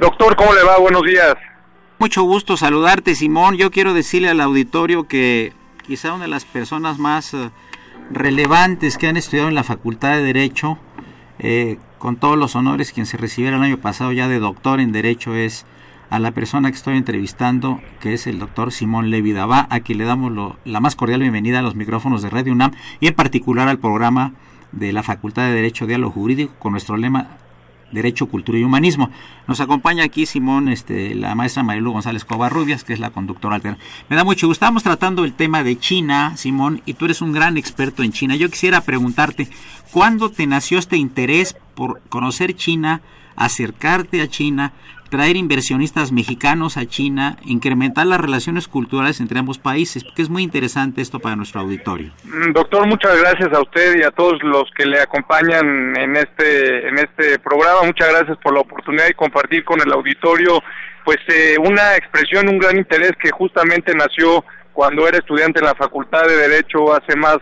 Doctor, 0.00 0.36
¿cómo 0.36 0.52
le 0.52 0.62
va? 0.62 0.78
Buenos 0.78 1.02
días. 1.04 1.34
Mucho 1.98 2.22
gusto 2.22 2.56
saludarte, 2.56 3.14
Simón. 3.14 3.56
Yo 3.56 3.70
quiero 3.70 3.94
decirle 3.94 4.28
al 4.28 4.40
auditorio 4.40 5.06
que 5.08 5.52
quizá 5.86 6.12
una 6.12 6.24
de 6.24 6.30
las 6.30 6.44
personas 6.44 6.98
más 6.98 7.34
eh, 7.34 7.50
relevantes 8.10 8.98
que 8.98 9.06
han 9.06 9.16
estudiado 9.16 9.48
en 9.48 9.54
la 9.54 9.64
Facultad 9.64 10.16
de 10.16 10.22
Derecho, 10.22 10.78
eh, 11.38 11.78
con 11.98 12.16
todos 12.16 12.36
los 12.36 12.56
honores, 12.56 12.92
quien 12.92 13.06
se 13.06 13.16
recibiera 13.16 13.56
el 13.56 13.62
año 13.62 13.78
pasado 13.78 14.12
ya 14.12 14.28
de 14.28 14.38
doctor 14.38 14.80
en 14.80 14.92
Derecho 14.92 15.34
es 15.34 15.66
a 16.10 16.18
la 16.18 16.32
persona 16.32 16.70
que 16.70 16.76
estoy 16.76 16.96
entrevistando, 16.96 17.80
que 18.00 18.14
es 18.14 18.26
el 18.26 18.38
doctor 18.38 18.72
Simón 18.72 19.10
Levi 19.10 19.32
Dabá, 19.32 19.66
a 19.70 19.80
quien 19.80 19.98
le 19.98 20.04
damos 20.04 20.56
la 20.64 20.80
más 20.80 20.96
cordial 20.96 21.20
bienvenida 21.20 21.60
a 21.60 21.62
los 21.62 21.74
micrófonos 21.74 22.22
de 22.22 22.30
Radio 22.30 22.52
UNAM 22.52 22.72
y 23.00 23.08
en 23.08 23.14
particular 23.14 23.68
al 23.68 23.78
programa 23.78 24.34
de 24.76 24.92
la 24.92 25.02
Facultad 25.02 25.46
de 25.46 25.54
Derecho 25.54 25.86
Diálogo 25.86 26.12
Jurídico 26.12 26.54
con 26.58 26.72
nuestro 26.72 26.96
lema 26.96 27.38
Derecho, 27.92 28.26
Cultura 28.26 28.58
y 28.58 28.64
Humanismo. 28.64 29.10
Nos 29.46 29.60
acompaña 29.60 30.04
aquí 30.04 30.26
Simón, 30.26 30.68
este, 30.68 31.14
la 31.14 31.34
maestra 31.34 31.62
Marilu 31.62 31.92
González 31.92 32.24
Covarrubias, 32.24 32.84
que 32.84 32.92
es 32.92 32.98
la 32.98 33.10
conductora 33.10 33.54
alterna. 33.54 33.78
Me 34.08 34.16
da 34.16 34.24
mucho 34.24 34.48
gusto. 34.48 34.64
Estamos 34.64 34.82
tratando 34.82 35.24
el 35.24 35.32
tema 35.32 35.62
de 35.62 35.78
China, 35.78 36.36
Simón, 36.36 36.82
y 36.86 36.94
tú 36.94 37.04
eres 37.06 37.22
un 37.22 37.32
gran 37.32 37.56
experto 37.56 38.02
en 38.02 38.12
China. 38.12 38.36
Yo 38.36 38.50
quisiera 38.50 38.80
preguntarte, 38.80 39.48
¿cuándo 39.92 40.30
te 40.30 40.46
nació 40.46 40.78
este 40.78 40.96
interés 40.96 41.56
por 41.74 42.00
conocer 42.08 42.54
China, 42.56 43.00
acercarte 43.36 44.20
a 44.22 44.28
China, 44.28 44.72
traer 45.10 45.36
inversionistas 45.36 46.12
mexicanos 46.12 46.76
a 46.76 46.86
China, 46.86 47.36
incrementar 47.44 48.06
las 48.06 48.20
relaciones 48.20 48.68
culturales 48.68 49.20
entre 49.20 49.38
ambos 49.38 49.58
países, 49.58 50.04
porque 50.04 50.22
es 50.22 50.30
muy 50.30 50.42
interesante 50.42 51.00
esto 51.00 51.20
para 51.20 51.36
nuestro 51.36 51.60
auditorio. 51.60 52.12
Mm, 52.24 52.52
doctor, 52.52 52.86
muchas 52.86 53.18
gracias 53.20 53.52
a 53.52 53.60
usted 53.60 53.96
y 53.98 54.02
a 54.02 54.10
todos 54.10 54.42
los 54.42 54.64
que 54.76 54.86
le 54.86 55.00
acompañan 55.00 55.96
en 55.96 56.16
este 56.16 56.88
en 56.88 56.98
este 56.98 57.38
programa. 57.38 57.82
Muchas 57.84 58.08
gracias 58.08 58.38
por 58.38 58.54
la 58.54 58.60
oportunidad 58.60 59.06
de 59.06 59.14
compartir 59.14 59.64
con 59.64 59.80
el 59.80 59.92
auditorio 59.92 60.62
pues 61.04 61.18
eh, 61.28 61.56
una 61.58 61.96
expresión, 61.96 62.48
un 62.48 62.58
gran 62.58 62.78
interés 62.78 63.12
que 63.20 63.30
justamente 63.30 63.94
nació 63.94 64.44
cuando 64.72 65.06
era 65.06 65.18
estudiante 65.18 65.60
en 65.60 65.66
la 65.66 65.74
Facultad 65.74 66.26
de 66.26 66.36
Derecho 66.36 66.94
hace 66.94 67.14
más 67.14 67.38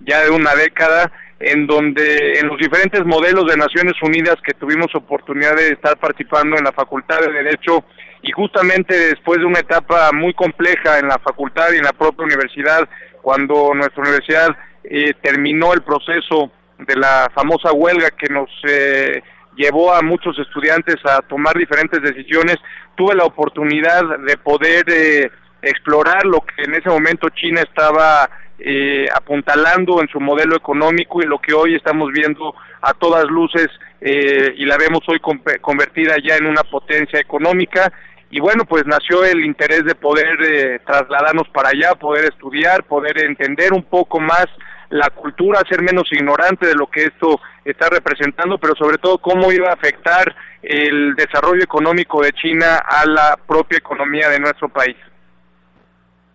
ya 0.00 0.20
de 0.20 0.30
una 0.30 0.54
década 0.54 1.12
en 1.42 1.66
donde 1.66 2.38
en 2.38 2.46
los 2.46 2.56
diferentes 2.56 3.04
modelos 3.04 3.46
de 3.46 3.56
Naciones 3.56 3.94
Unidas 4.00 4.36
que 4.44 4.54
tuvimos 4.54 4.94
oportunidad 4.94 5.56
de 5.56 5.70
estar 5.70 5.98
participando 5.98 6.56
en 6.56 6.64
la 6.64 6.72
Facultad 6.72 7.20
de 7.20 7.32
Derecho 7.32 7.84
y 8.22 8.30
justamente 8.30 8.96
después 8.96 9.40
de 9.40 9.46
una 9.46 9.58
etapa 9.58 10.12
muy 10.12 10.32
compleja 10.34 11.00
en 11.00 11.08
la 11.08 11.18
facultad 11.18 11.72
y 11.72 11.78
en 11.78 11.84
la 11.84 11.92
propia 11.92 12.24
universidad, 12.24 12.88
cuando 13.20 13.74
nuestra 13.74 14.02
universidad 14.02 14.56
eh, 14.84 15.14
terminó 15.20 15.74
el 15.74 15.82
proceso 15.82 16.52
de 16.78 16.94
la 16.94 17.28
famosa 17.34 17.72
huelga 17.72 18.10
que 18.10 18.32
nos 18.32 18.48
eh, 18.68 19.20
llevó 19.56 19.92
a 19.92 20.02
muchos 20.02 20.38
estudiantes 20.38 20.96
a 21.04 21.22
tomar 21.22 21.56
diferentes 21.58 22.00
decisiones, 22.00 22.56
tuve 22.94 23.16
la 23.16 23.24
oportunidad 23.24 24.18
de 24.20 24.36
poder 24.36 24.84
eh, 24.86 25.30
explorar 25.62 26.24
lo 26.24 26.40
que 26.40 26.64
en 26.64 26.74
ese 26.74 26.88
momento 26.88 27.28
China 27.30 27.62
estaba 27.62 28.28
eh, 28.58 29.06
apuntalando 29.14 30.00
en 30.00 30.08
su 30.08 30.20
modelo 30.20 30.56
económico 30.56 31.22
y 31.22 31.26
lo 31.26 31.38
que 31.38 31.54
hoy 31.54 31.74
estamos 31.74 32.12
viendo 32.12 32.54
a 32.80 32.94
todas 32.94 33.24
luces 33.26 33.68
eh, 34.00 34.54
y 34.56 34.64
la 34.64 34.76
vemos 34.76 35.00
hoy 35.08 35.20
convertida 35.60 36.16
ya 36.22 36.36
en 36.36 36.46
una 36.46 36.62
potencia 36.64 37.18
económica 37.18 37.92
y 38.30 38.40
bueno 38.40 38.64
pues 38.64 38.86
nació 38.86 39.24
el 39.24 39.44
interés 39.44 39.84
de 39.84 39.94
poder 39.94 40.38
eh, 40.42 40.80
trasladarnos 40.86 41.48
para 41.48 41.70
allá, 41.70 41.94
poder 41.94 42.24
estudiar, 42.24 42.84
poder 42.84 43.18
entender 43.24 43.72
un 43.72 43.82
poco 43.84 44.20
más 44.20 44.46
la 44.90 45.08
cultura, 45.10 45.60
ser 45.68 45.82
menos 45.82 46.04
ignorante 46.12 46.66
de 46.66 46.74
lo 46.74 46.86
que 46.86 47.04
esto 47.04 47.40
está 47.64 47.88
representando, 47.88 48.58
pero 48.58 48.74
sobre 48.76 48.98
todo 48.98 49.18
cómo 49.18 49.50
iba 49.50 49.70
a 49.70 49.74
afectar 49.74 50.34
el 50.62 51.14
desarrollo 51.14 51.62
económico 51.62 52.22
de 52.22 52.32
China 52.32 52.76
a 52.76 53.06
la 53.06 53.38
propia 53.46 53.78
economía 53.78 54.28
de 54.28 54.38
nuestro 54.38 54.68
país. 54.68 54.96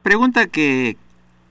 Pregunta 0.07 0.47
que, 0.47 0.95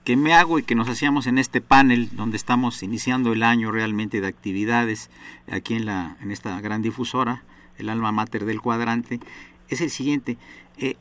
que 0.02 0.16
me 0.16 0.32
hago 0.32 0.58
y 0.58 0.62
que 0.62 0.74
nos 0.74 0.88
hacíamos 0.88 1.26
en 1.26 1.36
este 1.36 1.60
panel 1.60 2.08
donde 2.16 2.38
estamos 2.38 2.82
iniciando 2.82 3.34
el 3.34 3.42
año 3.42 3.70
realmente 3.70 4.22
de 4.22 4.28
actividades 4.28 5.10
aquí 5.46 5.74
en, 5.74 5.84
la, 5.84 6.16
en 6.22 6.30
esta 6.30 6.58
gran 6.62 6.80
difusora, 6.80 7.42
el 7.76 7.90
alma 7.90 8.12
mater 8.12 8.46
del 8.46 8.62
cuadrante, 8.62 9.20
es 9.68 9.82
el 9.82 9.90
siguiente. 9.90 10.38
Eh, 10.78 10.96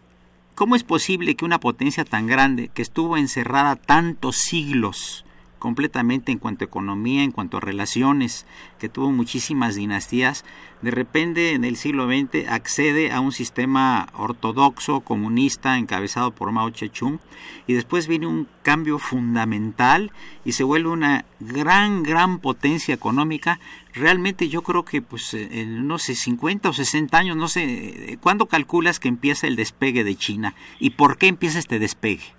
¿Cómo 0.54 0.76
es 0.76 0.84
posible 0.84 1.36
que 1.36 1.46
una 1.46 1.62
potencia 1.62 2.04
tan 2.04 2.28
grande, 2.28 2.68
que 2.74 2.82
estuvo 2.82 3.16
encerrada 3.16 3.78
tantos 3.78 4.36
siglos 4.36 5.25
completamente 5.66 6.32
en 6.32 6.38
cuanto 6.38 6.64
a 6.64 6.68
economía, 6.68 7.24
en 7.24 7.32
cuanto 7.32 7.58
a 7.58 7.60
relaciones, 7.60 8.46
que 8.78 8.88
tuvo 8.88 9.12
muchísimas 9.12 9.74
dinastías, 9.74 10.46
de 10.84 10.92
repente 10.92 11.54
en 11.54 11.64
el 11.64 11.76
siglo 11.76 12.06
XX 12.06 12.48
accede 12.48 13.12
a 13.12 13.20
un 13.20 13.32
sistema 13.32 14.10
ortodoxo, 14.14 15.00
comunista, 15.00 15.80
encabezado 15.80 16.30
por 16.30 16.52
Mao 16.52 16.70
Zedong, 16.70 17.20
y 17.66 17.74
después 17.74 18.08
viene 18.08 18.28
un 18.28 18.48
cambio 18.62 19.00
fundamental 19.00 20.12
y 20.46 20.52
se 20.52 20.64
vuelve 20.64 20.90
una 20.90 21.26
gran, 21.40 22.04
gran 22.04 22.38
potencia 22.38 22.94
económica. 22.94 23.60
Realmente 23.92 24.50
yo 24.50 24.62
creo 24.62 24.86
que, 24.86 25.02
pues, 25.02 25.34
en, 25.34 25.88
no 25.88 25.98
sé, 25.98 26.14
50 26.14 26.70
o 26.70 26.74
60 26.74 27.18
años, 27.18 27.38
no 27.38 27.48
sé, 27.48 28.20
¿cuándo 28.22 28.46
calculas 28.46 29.00
que 29.00 29.08
empieza 29.08 29.48
el 29.48 29.56
despegue 29.56 30.04
de 30.04 30.16
China? 30.16 30.54
¿Y 30.80 30.92
por 30.92 31.18
qué 31.18 31.26
empieza 31.26 31.58
este 31.58 31.80
despegue? 31.80 32.36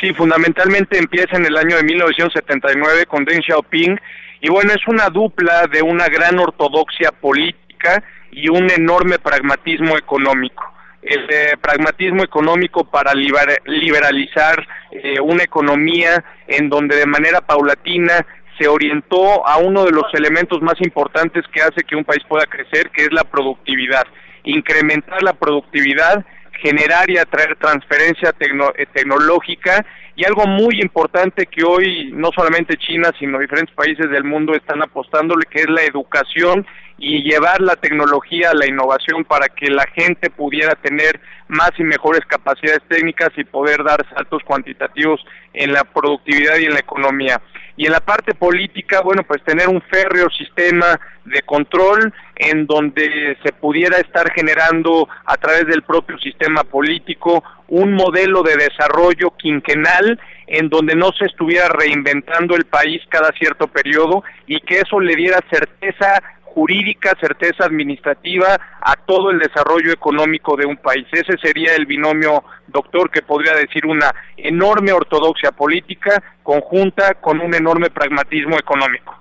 Sí, 0.00 0.14
fundamentalmente 0.14 0.98
empieza 0.98 1.36
en 1.36 1.44
el 1.44 1.56
año 1.56 1.76
de 1.76 1.82
1979 1.82 3.06
con 3.06 3.24
Deng 3.24 3.42
Xiaoping 3.42 4.00
y 4.40 4.48
bueno, 4.48 4.72
es 4.72 4.86
una 4.86 5.08
dupla 5.08 5.66
de 5.66 5.82
una 5.82 6.06
gran 6.08 6.38
ortodoxia 6.38 7.12
política 7.12 8.02
y 8.30 8.48
un 8.48 8.70
enorme 8.70 9.18
pragmatismo 9.18 9.98
económico. 9.98 10.64
El 11.02 11.26
eh, 11.30 11.56
pragmatismo 11.60 12.22
económico 12.22 12.84
para 12.84 13.12
liberalizar 13.14 14.66
eh, 14.90 15.20
una 15.20 15.42
economía 15.42 16.24
en 16.46 16.68
donde 16.68 16.96
de 16.96 17.06
manera 17.06 17.40
paulatina 17.40 18.24
se 18.58 18.68
orientó 18.68 19.46
a 19.46 19.58
uno 19.58 19.84
de 19.84 19.92
los 19.92 20.12
elementos 20.14 20.60
más 20.62 20.80
importantes 20.80 21.44
que 21.52 21.62
hace 21.62 21.84
que 21.84 21.94
un 21.94 22.04
país 22.04 22.22
pueda 22.28 22.46
crecer, 22.46 22.90
que 22.90 23.02
es 23.02 23.12
la 23.12 23.24
productividad. 23.24 24.06
Incrementar 24.44 25.22
la 25.22 25.34
productividad 25.34 26.24
generar 26.62 27.08
y 27.10 27.18
atraer 27.18 27.56
transferencia 27.56 28.34
eh, 28.38 28.86
tecnológica 28.92 29.84
y 30.16 30.24
algo 30.24 30.46
muy 30.46 30.80
importante 30.80 31.46
que 31.46 31.62
hoy 31.62 32.10
no 32.12 32.30
solamente 32.34 32.76
China, 32.76 33.12
sino 33.18 33.38
diferentes 33.38 33.74
países 33.74 34.10
del 34.10 34.24
mundo 34.24 34.52
están 34.52 34.82
apostándole, 34.82 35.44
que 35.48 35.60
es 35.60 35.70
la 35.70 35.82
educación 35.84 36.66
y 36.98 37.22
llevar 37.22 37.60
la 37.60 37.76
tecnología 37.76 38.50
a 38.50 38.54
la 38.54 38.66
innovación 38.66 39.24
para 39.24 39.48
que 39.48 39.70
la 39.70 39.86
gente 39.94 40.30
pudiera 40.30 40.74
tener 40.74 41.20
más 41.46 41.70
y 41.78 41.84
mejores 41.84 42.22
capacidades 42.26 42.82
técnicas 42.88 43.30
y 43.36 43.44
poder 43.44 43.84
dar 43.84 44.04
saltos 44.12 44.42
cuantitativos 44.42 45.24
en 45.54 45.72
la 45.72 45.84
productividad 45.84 46.56
y 46.58 46.64
en 46.64 46.74
la 46.74 46.80
economía. 46.80 47.40
Y 47.78 47.86
en 47.86 47.92
la 47.92 48.00
parte 48.00 48.34
política, 48.34 49.02
bueno, 49.02 49.22
pues 49.22 49.40
tener 49.44 49.68
un 49.68 49.80
férreo 49.80 50.28
sistema 50.30 50.98
de 51.24 51.42
control 51.42 52.12
en 52.34 52.66
donde 52.66 53.38
se 53.40 53.52
pudiera 53.52 53.98
estar 53.98 54.32
generando 54.32 55.08
a 55.24 55.36
través 55.36 55.64
del 55.68 55.82
propio 55.82 56.18
sistema 56.18 56.64
político 56.64 57.44
un 57.68 57.92
modelo 57.92 58.42
de 58.42 58.56
desarrollo 58.56 59.30
quinquenal 59.36 60.18
en 60.48 60.68
donde 60.68 60.96
no 60.96 61.12
se 61.12 61.26
estuviera 61.26 61.68
reinventando 61.68 62.56
el 62.56 62.64
país 62.64 63.00
cada 63.10 63.30
cierto 63.38 63.68
periodo 63.68 64.24
y 64.48 64.60
que 64.60 64.80
eso 64.80 64.98
le 64.98 65.14
diera 65.14 65.38
certeza 65.48 66.20
jurídica, 66.54 67.16
certeza 67.20 67.64
administrativa 67.64 68.58
a 68.80 68.96
todo 68.96 69.30
el 69.30 69.38
desarrollo 69.38 69.92
económico 69.92 70.56
de 70.56 70.66
un 70.66 70.76
país. 70.76 71.06
Ese 71.12 71.36
sería 71.42 71.74
el 71.74 71.86
binomio, 71.86 72.44
doctor, 72.66 73.10
que 73.10 73.22
podría 73.22 73.54
decir 73.54 73.86
una 73.86 74.14
enorme 74.36 74.92
ortodoxia 74.92 75.52
política 75.52 76.22
conjunta 76.42 77.14
con 77.14 77.40
un 77.40 77.54
enorme 77.54 77.90
pragmatismo 77.90 78.58
económico. 78.58 79.14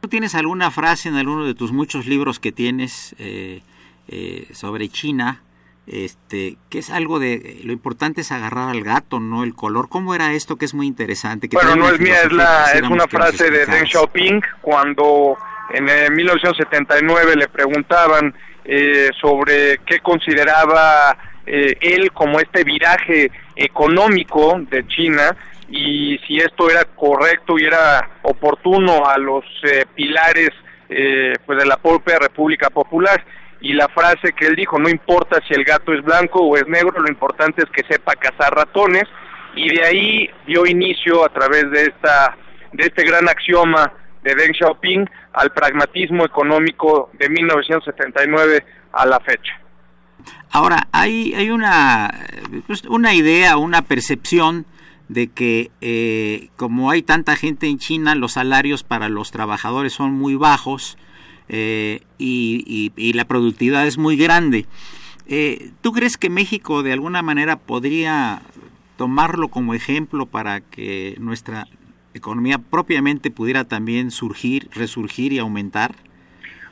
¿Tú 0.00 0.08
tienes 0.08 0.34
alguna 0.34 0.70
frase 0.70 1.08
en 1.08 1.16
alguno 1.16 1.44
de 1.44 1.54
tus 1.54 1.72
muchos 1.72 2.06
libros 2.06 2.40
que 2.40 2.52
tienes 2.52 3.14
eh, 3.18 3.62
eh, 4.08 4.48
sobre 4.52 4.88
China? 4.88 5.42
Este, 5.86 6.58
que 6.70 6.78
es 6.78 6.90
algo 6.90 7.18
de 7.18 7.60
lo 7.64 7.72
importante 7.72 8.20
es 8.20 8.30
agarrar 8.30 8.68
al 8.68 8.82
gato, 8.84 9.18
no 9.18 9.42
el 9.42 9.54
color. 9.54 9.88
¿Cómo 9.88 10.14
era 10.14 10.32
esto 10.32 10.56
que 10.56 10.64
es 10.64 10.74
muy 10.74 10.86
interesante? 10.86 11.48
bueno, 11.52 11.74
no 11.74 11.88
es 11.88 11.98
mía, 11.98 12.22
es, 12.22 12.32
la, 12.32 12.72
es 12.72 12.82
una 12.82 13.08
frase 13.08 13.50
de 13.50 13.66
Deng 13.66 13.86
Xiaoping 13.86 14.42
cuando 14.60 15.36
en 15.72 16.14
1979 16.14 17.36
le 17.36 17.48
preguntaban 17.48 18.34
eh, 18.64 19.10
sobre 19.20 19.78
qué 19.86 19.98
consideraba 20.00 21.16
eh, 21.46 21.76
él 21.80 22.12
como 22.12 22.38
este 22.38 22.62
viraje 22.62 23.30
económico 23.56 24.60
de 24.70 24.86
China 24.86 25.36
y 25.68 26.18
si 26.26 26.36
esto 26.36 26.70
era 26.70 26.84
correcto 26.84 27.58
y 27.58 27.64
era 27.64 28.08
oportuno 28.22 29.06
a 29.08 29.18
los 29.18 29.44
eh, 29.64 29.84
pilares 29.94 30.50
pues 31.46 31.58
de 31.58 31.64
la 31.64 31.78
propia 31.78 32.18
República 32.18 32.68
Popular. 32.68 33.24
Y 33.62 33.72
la 33.72 33.88
frase 33.88 34.34
que 34.34 34.46
él 34.46 34.54
dijo 34.54 34.78
no 34.78 34.90
importa 34.90 35.40
si 35.48 35.54
el 35.54 35.64
gato 35.64 35.94
es 35.94 36.04
blanco 36.04 36.40
o 36.40 36.54
es 36.56 36.68
negro 36.68 37.00
lo 37.00 37.08
importante 37.08 37.62
es 37.62 37.70
que 37.70 37.90
sepa 37.90 38.14
cazar 38.14 38.54
ratones 38.54 39.04
y 39.54 39.74
de 39.74 39.84
ahí 39.84 40.30
dio 40.46 40.66
inicio 40.66 41.24
a 41.24 41.30
través 41.30 41.70
de 41.70 41.84
esta 41.84 42.36
de 42.72 42.84
este 42.84 43.04
gran 43.04 43.26
axioma 43.26 43.90
de 44.22 44.34
Deng 44.34 44.54
Xiaoping 44.54 45.08
al 45.32 45.52
pragmatismo 45.52 46.24
económico 46.24 47.10
de 47.18 47.28
1979 47.28 48.64
a 48.92 49.06
la 49.06 49.20
fecha. 49.20 49.60
Ahora, 50.50 50.88
hay, 50.92 51.34
hay 51.34 51.50
una, 51.50 52.12
pues, 52.66 52.84
una 52.84 53.14
idea, 53.14 53.56
una 53.56 53.82
percepción 53.82 54.66
de 55.08 55.28
que 55.28 55.70
eh, 55.80 56.48
como 56.56 56.90
hay 56.90 57.02
tanta 57.02 57.36
gente 57.36 57.66
en 57.66 57.78
China, 57.78 58.14
los 58.14 58.32
salarios 58.32 58.82
para 58.82 59.08
los 59.08 59.30
trabajadores 59.30 59.92
son 59.92 60.12
muy 60.12 60.36
bajos 60.36 60.96
eh, 61.48 62.00
y, 62.18 63.12
la 63.14 63.24
productividad 63.26 63.86
es 63.86 63.98
muy 63.98 64.16
grande. 64.16 64.66
Eh, 65.26 65.70
¿Tú 65.80 65.92
crees 65.92 66.16
que 66.16 66.30
México 66.30 66.82
de 66.82 66.92
alguna 66.92 67.22
manera 67.22 67.56
podría 67.56 68.42
tomarlo 68.96 69.48
como 69.48 69.74
ejemplo 69.74 70.26
para 70.26 70.60
que 70.60 71.16
nuestra 71.18 71.66
economía 72.14 72.58
propiamente 72.58 73.30
pudiera 73.30 73.64
también 73.64 74.10
surgir, 74.10 74.68
resurgir 74.74 75.32
y 75.32 75.38
aumentar? 75.38 75.92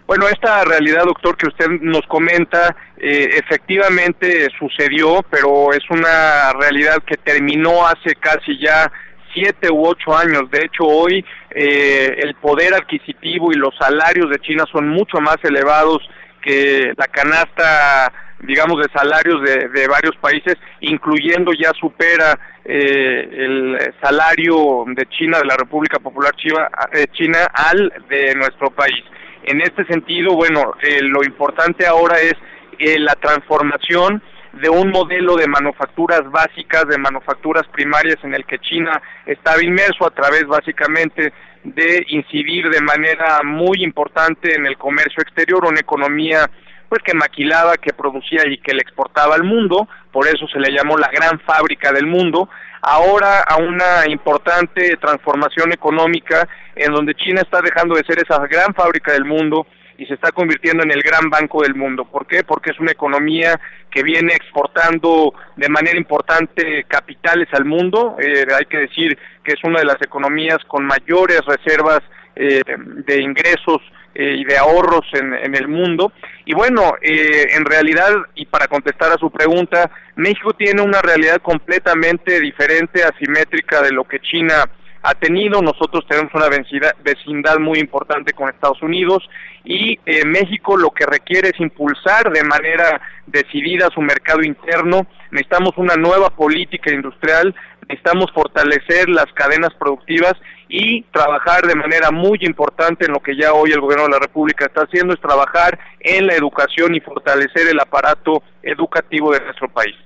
Bueno, 0.07 0.26
esta 0.29 0.64
realidad, 0.64 1.05
doctor, 1.05 1.37
que 1.37 1.46
usted 1.46 1.68
nos 1.83 2.05
comenta, 2.09 2.74
eh, 2.96 3.31
efectivamente 3.35 4.48
sucedió, 4.59 5.24
pero 5.31 5.72
es 5.72 5.88
una 5.88 6.53
realidad 6.55 7.00
que 7.07 7.16
terminó 7.16 7.87
hace 7.87 8.16
casi 8.16 8.59
ya 8.59 8.90
siete 9.33 9.70
u 9.70 9.87
ocho 9.87 10.16
años. 10.16 10.50
De 10.50 10.64
hecho, 10.64 10.83
hoy 10.85 11.24
eh, 11.50 12.16
el 12.24 12.35
poder 12.35 12.74
adquisitivo 12.74 13.53
y 13.53 13.55
los 13.55 13.72
salarios 13.79 14.29
de 14.31 14.40
China 14.40 14.64
son 14.72 14.88
mucho 14.88 15.20
más 15.20 15.37
elevados 15.44 15.98
que 16.40 16.92
la 16.96 17.07
canasta, 17.09 18.12
digamos, 18.40 18.81
de 18.83 18.88
salarios 18.92 19.42
de, 19.42 19.68
de 19.68 19.88
varios 19.88 20.16
países, 20.16 20.57
incluyendo 20.81 21.53
ya 21.53 21.72
supera 21.79 22.38
eh, 22.64 23.29
el 23.33 23.94
salario 24.03 24.85
de 24.87 25.07
China, 25.07 25.38
de 25.38 25.46
la 25.46 25.57
República 25.57 25.98
Popular 25.98 26.35
China, 26.37 26.68
China 27.12 27.38
al 27.53 27.92
de 28.09 28.35
nuestro 28.35 28.70
país. 28.70 29.03
En 29.44 29.61
este 29.61 29.85
sentido, 29.87 30.35
bueno, 30.35 30.74
eh, 30.83 31.00
lo 31.03 31.24
importante 31.24 31.87
ahora 31.87 32.20
es 32.20 32.35
eh, 32.79 32.98
la 32.98 33.14
transformación 33.14 34.22
de 34.52 34.68
un 34.68 34.90
modelo 34.90 35.36
de 35.36 35.46
manufacturas 35.46 36.22
básicas, 36.30 36.86
de 36.88 36.98
manufacturas 36.98 37.66
primarias 37.68 38.16
en 38.22 38.34
el 38.34 38.44
que 38.44 38.58
China 38.58 39.00
estaba 39.26 39.62
inmerso 39.62 40.06
a 40.06 40.10
través 40.10 40.46
básicamente 40.46 41.32
de 41.64 42.04
incidir 42.08 42.68
de 42.70 42.80
manera 42.80 43.40
muy 43.44 43.82
importante 43.82 44.54
en 44.54 44.66
el 44.66 44.76
comercio 44.76 45.22
exterior, 45.22 45.64
una 45.64 45.80
economía 45.80 46.50
pues 46.88 47.02
que 47.02 47.14
maquilaba, 47.14 47.76
que 47.76 47.92
producía 47.92 48.48
y 48.48 48.58
que 48.58 48.74
le 48.74 48.80
exportaba 48.80 49.36
al 49.36 49.44
mundo, 49.44 49.88
por 50.10 50.26
eso 50.26 50.48
se 50.48 50.58
le 50.58 50.72
llamó 50.72 50.98
la 50.98 51.08
gran 51.08 51.38
fábrica 51.40 51.92
del 51.92 52.06
mundo, 52.06 52.48
ahora 52.82 53.42
a 53.42 53.58
una 53.58 54.08
importante 54.08 54.96
transformación 54.96 55.72
económica 55.72 56.48
en 56.74 56.92
donde 56.92 57.14
China 57.14 57.42
está 57.42 57.60
dejando 57.62 57.94
de 57.94 58.02
ser 58.02 58.18
esa 58.18 58.44
gran 58.48 58.74
fábrica 58.74 59.12
del 59.12 59.24
mundo 59.24 59.66
y 60.00 60.06
se 60.06 60.14
está 60.14 60.32
convirtiendo 60.32 60.82
en 60.82 60.90
el 60.90 61.02
gran 61.02 61.28
banco 61.28 61.62
del 61.62 61.74
mundo. 61.74 62.06
¿Por 62.06 62.26
qué? 62.26 62.42
Porque 62.42 62.70
es 62.70 62.80
una 62.80 62.90
economía 62.90 63.60
que 63.90 64.02
viene 64.02 64.32
exportando 64.32 65.34
de 65.56 65.68
manera 65.68 65.98
importante 65.98 66.84
capitales 66.88 67.48
al 67.52 67.66
mundo. 67.66 68.16
Eh, 68.18 68.46
hay 68.58 68.64
que 68.64 68.78
decir 68.78 69.18
que 69.44 69.52
es 69.52 69.62
una 69.62 69.80
de 69.80 69.84
las 69.84 70.00
economías 70.00 70.56
con 70.66 70.86
mayores 70.86 71.42
reservas 71.44 72.00
eh, 72.34 72.62
de 72.66 73.20
ingresos 73.20 73.82
eh, 74.14 74.36
y 74.38 74.44
de 74.44 74.56
ahorros 74.56 75.04
en, 75.12 75.34
en, 75.34 75.54
el 75.54 75.68
mundo. 75.68 76.12
Y 76.46 76.54
bueno, 76.54 76.94
eh, 77.02 77.48
en 77.50 77.66
realidad, 77.66 78.10
y 78.34 78.46
para 78.46 78.68
contestar 78.68 79.12
a 79.12 79.18
su 79.18 79.30
pregunta, 79.30 79.90
México 80.16 80.54
tiene 80.54 80.80
una 80.80 81.02
realidad 81.02 81.42
completamente 81.42 82.40
diferente, 82.40 83.04
asimétrica 83.04 83.82
de 83.82 83.92
lo 83.92 84.04
que 84.04 84.20
China 84.20 84.64
ha 85.02 85.14
tenido. 85.14 85.62
Nosotros 85.62 86.04
tenemos 86.08 86.32
una 86.34 86.48
vecindad 86.48 87.58
muy 87.58 87.78
importante 87.78 88.32
con 88.32 88.48
Estados 88.48 88.82
Unidos 88.82 89.28
y 89.64 89.98
eh, 90.06 90.24
México 90.24 90.76
lo 90.76 90.90
que 90.90 91.06
requiere 91.06 91.50
es 91.50 91.60
impulsar 91.60 92.32
de 92.32 92.42
manera 92.44 93.00
decidida 93.26 93.88
su 93.94 94.00
mercado 94.00 94.42
interno. 94.42 95.06
Necesitamos 95.30 95.72
una 95.76 95.96
nueva 95.96 96.30
política 96.30 96.92
industrial, 96.92 97.54
necesitamos 97.88 98.30
fortalecer 98.32 99.08
las 99.08 99.26
cadenas 99.34 99.74
productivas 99.78 100.34
y 100.68 101.02
trabajar 101.12 101.66
de 101.66 101.74
manera 101.74 102.10
muy 102.10 102.38
importante 102.42 103.06
en 103.06 103.12
lo 103.12 103.20
que 103.20 103.36
ya 103.36 103.52
hoy 103.52 103.72
el 103.72 103.80
gobierno 103.80 104.04
de 104.04 104.12
la 104.12 104.18
República 104.18 104.66
está 104.66 104.82
haciendo, 104.82 105.14
es 105.14 105.20
trabajar 105.20 105.78
en 105.98 106.26
la 106.26 106.34
educación 106.34 106.94
y 106.94 107.00
fortalecer 107.00 107.68
el 107.68 107.80
aparato 107.80 108.42
educativo 108.62 109.32
de 109.32 109.40
nuestro 109.40 109.68
país. 109.68 109.96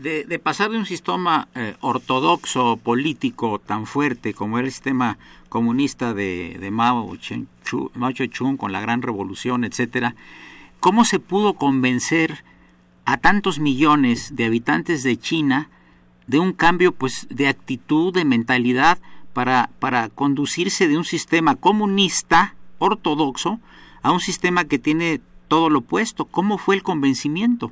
De, 0.00 0.38
pasar 0.38 0.70
de 0.70 0.78
un 0.78 0.86
sistema 0.86 1.48
eh, 1.54 1.76
ortodoxo 1.80 2.78
político 2.78 3.58
tan 3.58 3.84
fuerte 3.84 4.32
como 4.32 4.58
era 4.58 4.66
el 4.66 4.72
sistema 4.72 5.18
comunista 5.50 6.14
de, 6.14 6.56
de 6.58 6.70
Mao, 6.70 7.14
Zedong 7.20 8.56
con 8.56 8.72
la 8.72 8.80
gran 8.80 9.02
revolución, 9.02 9.62
etcétera, 9.64 10.14
¿cómo 10.80 11.04
se 11.04 11.18
pudo 11.18 11.52
convencer 11.52 12.44
a 13.04 13.18
tantos 13.18 13.58
millones 13.58 14.34
de 14.34 14.46
habitantes 14.46 15.02
de 15.02 15.18
China 15.18 15.68
de 16.26 16.38
un 16.38 16.54
cambio 16.54 16.92
pues 16.92 17.26
de 17.28 17.48
actitud, 17.48 18.14
de 18.14 18.24
mentalidad, 18.24 18.98
para, 19.34 19.68
para 19.80 20.08
conducirse 20.08 20.88
de 20.88 20.96
un 20.96 21.04
sistema 21.04 21.56
comunista 21.56 22.54
ortodoxo 22.78 23.60
a 24.00 24.12
un 24.12 24.20
sistema 24.20 24.64
que 24.64 24.78
tiene 24.78 25.20
todo 25.48 25.68
lo 25.68 25.80
opuesto. 25.80 26.24
¿Cómo 26.24 26.56
fue 26.56 26.76
el 26.76 26.82
convencimiento? 26.82 27.70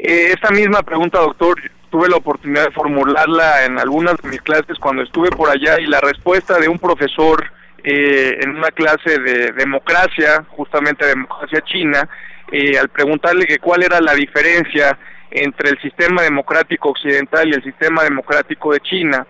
Eh, 0.00 0.32
esta 0.32 0.50
misma 0.50 0.82
pregunta, 0.82 1.18
doctor, 1.18 1.60
tuve 1.90 2.08
la 2.08 2.16
oportunidad 2.16 2.66
de 2.66 2.72
formularla 2.72 3.64
en 3.64 3.80
algunas 3.80 4.16
de 4.18 4.28
mis 4.28 4.40
clases 4.42 4.78
cuando 4.78 5.02
estuve 5.02 5.30
por 5.30 5.50
allá 5.50 5.80
y 5.80 5.86
la 5.86 6.00
respuesta 6.00 6.58
de 6.60 6.68
un 6.68 6.78
profesor 6.78 7.44
eh, 7.82 8.38
en 8.40 8.50
una 8.50 8.70
clase 8.70 9.18
de 9.18 9.50
democracia, 9.52 10.44
justamente 10.50 11.04
democracia 11.04 11.60
china, 11.62 12.08
eh, 12.52 12.78
al 12.78 12.88
preguntarle 12.90 13.46
que 13.46 13.58
cuál 13.58 13.82
era 13.82 14.00
la 14.00 14.14
diferencia 14.14 14.96
entre 15.32 15.70
el 15.70 15.80
sistema 15.80 16.22
democrático 16.22 16.90
occidental 16.90 17.48
y 17.48 17.54
el 17.54 17.64
sistema 17.64 18.04
democrático 18.04 18.72
de 18.72 18.80
China, 18.80 19.26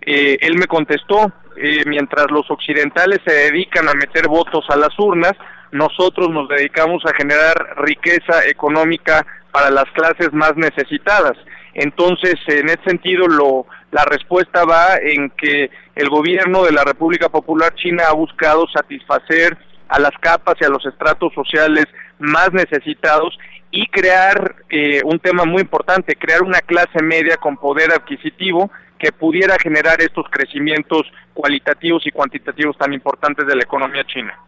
eh, 0.00 0.38
él 0.40 0.56
me 0.56 0.66
contestó, 0.66 1.32
eh, 1.56 1.82
mientras 1.86 2.30
los 2.30 2.48
occidentales 2.50 3.18
se 3.26 3.32
dedican 3.32 3.88
a 3.88 3.94
meter 3.94 4.28
votos 4.28 4.64
a 4.68 4.76
las 4.76 4.96
urnas, 4.98 5.32
nosotros 5.74 6.30
nos 6.30 6.48
dedicamos 6.48 7.04
a 7.04 7.12
generar 7.14 7.74
riqueza 7.78 8.46
económica 8.46 9.26
para 9.50 9.70
las 9.70 9.86
clases 9.86 10.32
más 10.32 10.54
necesitadas. 10.56 11.36
Entonces, 11.74 12.36
en 12.46 12.68
ese 12.68 12.84
sentido, 12.84 13.26
lo, 13.26 13.66
la 13.90 14.04
respuesta 14.04 14.64
va 14.64 14.94
en 15.02 15.30
que 15.30 15.72
el 15.96 16.08
gobierno 16.10 16.62
de 16.62 16.70
la 16.70 16.84
República 16.84 17.28
Popular 17.28 17.74
China 17.74 18.04
ha 18.08 18.12
buscado 18.12 18.68
satisfacer 18.68 19.58
a 19.88 19.98
las 19.98 20.12
capas 20.20 20.54
y 20.60 20.64
a 20.64 20.68
los 20.68 20.86
estratos 20.86 21.34
sociales 21.34 21.86
más 22.20 22.52
necesitados 22.52 23.36
y 23.72 23.88
crear 23.88 24.54
eh, 24.70 25.00
un 25.04 25.18
tema 25.18 25.44
muy 25.44 25.62
importante, 25.62 26.14
crear 26.14 26.44
una 26.44 26.60
clase 26.60 27.02
media 27.02 27.36
con 27.36 27.56
poder 27.56 27.90
adquisitivo 27.90 28.70
que 28.96 29.10
pudiera 29.10 29.56
generar 29.60 30.00
estos 30.00 30.26
crecimientos 30.30 31.02
cualitativos 31.34 32.06
y 32.06 32.12
cuantitativos 32.12 32.78
tan 32.78 32.92
importantes 32.92 33.44
de 33.44 33.56
la 33.56 33.64
economía 33.64 34.04
china. 34.04 34.38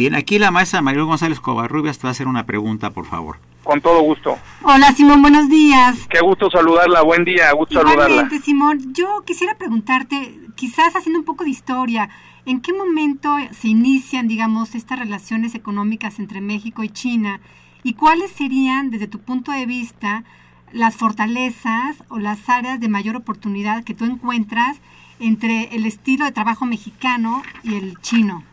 Bien, 0.00 0.14
aquí 0.14 0.38
la 0.38 0.50
maestra 0.50 0.80
María 0.80 1.02
González 1.02 1.40
Covarrubias 1.40 1.98
te 1.98 2.04
va 2.04 2.08
a 2.08 2.12
hacer 2.12 2.26
una 2.26 2.46
pregunta, 2.46 2.88
por 2.88 3.04
favor. 3.04 3.36
Con 3.62 3.82
todo 3.82 4.00
gusto. 4.00 4.38
Hola, 4.62 4.94
Simón, 4.94 5.20
buenos 5.20 5.50
días. 5.50 6.06
Qué 6.08 6.20
gusto 6.20 6.50
saludarla, 6.50 7.02
buen 7.02 7.22
día, 7.22 7.52
gusto 7.52 7.82
saludarla. 7.82 8.30
Simón, 8.42 8.94
yo 8.94 9.22
quisiera 9.26 9.58
preguntarte, 9.58 10.40
quizás 10.54 10.96
haciendo 10.96 11.18
un 11.18 11.26
poco 11.26 11.44
de 11.44 11.50
historia, 11.50 12.08
¿en 12.46 12.62
qué 12.62 12.72
momento 12.72 13.36
se 13.50 13.68
inician, 13.68 14.26
digamos, 14.26 14.74
estas 14.74 14.98
relaciones 14.98 15.54
económicas 15.54 16.18
entre 16.18 16.40
México 16.40 16.82
y 16.82 16.88
China? 16.88 17.42
¿Y 17.82 17.92
cuáles 17.92 18.30
serían, 18.30 18.90
desde 18.90 19.06
tu 19.06 19.18
punto 19.18 19.52
de 19.52 19.66
vista, 19.66 20.24
las 20.72 20.96
fortalezas 20.96 22.02
o 22.08 22.18
las 22.18 22.48
áreas 22.48 22.80
de 22.80 22.88
mayor 22.88 23.16
oportunidad 23.16 23.84
que 23.84 23.92
tú 23.92 24.06
encuentras 24.06 24.78
entre 25.18 25.76
el 25.76 25.84
estilo 25.84 26.24
de 26.24 26.32
trabajo 26.32 26.64
mexicano 26.64 27.42
y 27.62 27.74
el 27.74 28.00
chino? 28.00 28.44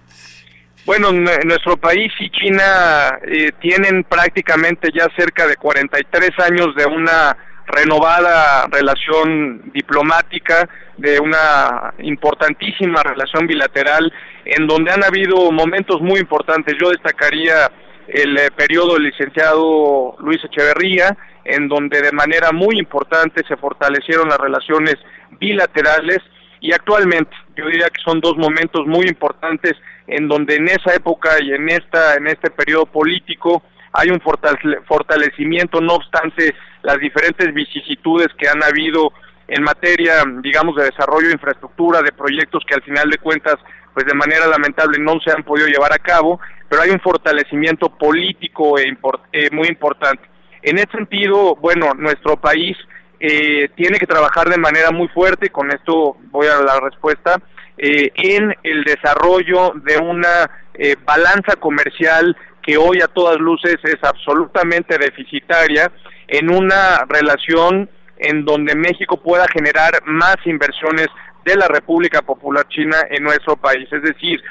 Bueno, 0.88 1.12
nuestro 1.12 1.76
país 1.76 2.13
y 2.17 2.30
China 2.30 3.19
eh, 3.21 3.52
tienen 3.60 4.06
prácticamente 4.06 4.89
ya 4.95 5.06
cerca 5.17 5.45
de 5.45 5.58
43 5.58 6.30
años 6.50 6.73
de 6.78 6.86
una 6.86 7.36
renovada 7.65 8.67
relación 8.71 9.69
diplomática, 9.73 10.69
de 10.95 11.19
una 11.19 11.93
importantísima 12.00 13.04
relación 13.04 13.47
bilateral, 13.47 14.13
en 14.45 14.65
donde 14.65 14.91
han 14.91 15.04
habido 15.04 15.52
momentos 15.52 16.00
muy 16.00 16.21
importantes. 16.21 16.78
Yo 16.82 16.89
destacaría 16.91 17.69
el 18.08 18.38
eh, 18.38 18.50
periodo 18.56 18.93
del 18.93 19.04
licenciado 19.04 20.15
Luis 20.19 20.41
Echeverría, 20.45 21.17
en 21.43 21.67
donde 21.67 22.02
de 22.02 22.13
manera 22.13 22.54
muy 22.54 22.80
importante 22.80 23.43
se 23.45 23.58
fortalecieron 23.58 24.30
las 24.30 24.38
relaciones 24.38 24.95
bilaterales 25.38 26.19
y 26.60 26.72
actualmente 26.72 27.36
yo 27.56 27.65
diría 27.65 27.89
que 27.89 28.02
son 28.04 28.20
dos 28.20 28.38
momentos 28.38 28.86
muy 28.86 29.08
importantes 29.08 29.74
en 30.08 30.28
donde 30.28 30.56
en 30.56 30.67
esa 30.67 30.96
época 30.96 31.32
y 31.41 31.54
en 31.54 31.70
esta 31.70 32.15
en 32.15 32.28
este 32.28 32.50
periodo 32.50 32.86
político 32.86 33.63
hay 33.93 34.10
un 34.10 34.22
fortalecimiento 34.22 35.82
no 35.82 35.96
obstante 35.96 36.56
las 36.84 37.00
diferentes 37.00 37.54
vicisitudes 37.54 38.28
que 38.38 38.48
han 38.48 38.63
habido 38.63 39.12
en 39.48 39.63
materia, 39.63 40.24
digamos, 40.41 40.76
de 40.76 40.86
desarrollo 40.86 41.28
de 41.28 41.34
infraestructura, 41.34 42.02
de 42.02 42.12
proyectos 42.12 42.63
que 42.67 42.76
al 42.76 42.84
final 42.84 43.10
de 43.10 43.17
cuentas, 43.17 43.56
pues 43.93 44.06
de 44.06 44.13
manera 44.13 44.46
lamentable 44.48 45.00
no 45.00 45.20
se 45.22 45.32
han 45.32 45.43
podido 45.43 45.67
llevar 45.67 45.93
a 45.93 46.00
cabo, 46.00 46.39
pero 46.70 46.82
hay 46.82 46.91
un 46.91 47.00
fortalecimiento 47.00 47.89
político 47.89 48.78
e 48.78 48.96
eh, 49.32 49.50
muy 49.52 49.67
importante. 49.67 50.24
En 50.62 50.78
ese 50.78 50.91
sentido, 50.91 51.56
bueno, 51.56 51.93
nuestro 51.96 52.36
país 52.36 52.78
eh, 53.19 53.69
tiene 53.75 53.97
que 53.97 54.06
trabajar 54.06 54.49
de 54.49 54.58
manera 54.58 54.91
muy 54.91 55.08
fuerte, 55.08 55.49
con 55.49 55.71
esto 55.71 56.17
voy 56.32 56.47
a 56.47 56.62
la 56.62 56.80
respuesta, 56.80 57.39
eh, 57.77 58.12
en 58.15 58.56
el 58.63 58.84
desarrollo 58.84 59.73
de 59.75 59.97
una 59.97 60.49
eh, 60.73 60.95
balanza 61.03 61.56
comercial 61.60 62.36
que 62.62 62.77
hoy 62.77 63.01
a 63.01 63.08
todas 63.08 63.38
luces 63.38 63.77
es 63.84 63.97
absolutamente 64.03 64.97
deficitaria, 64.97 65.91
en 66.27 66.53
una 66.53 67.06
relación 67.08 67.89
en 68.17 68.45
donde 68.45 68.75
México 68.75 69.21
pueda 69.21 69.47
generar 69.47 69.93
más 70.06 70.36
inversiones 70.45 71.08
de 71.45 71.56
la 71.56 71.67
República 71.67 72.21
Popular 72.21 72.67
China 72.67 72.97
en 73.10 73.23
nuestro 73.23 73.56
país. 73.56 73.88
Es 73.91 74.01
decir, 74.01 74.43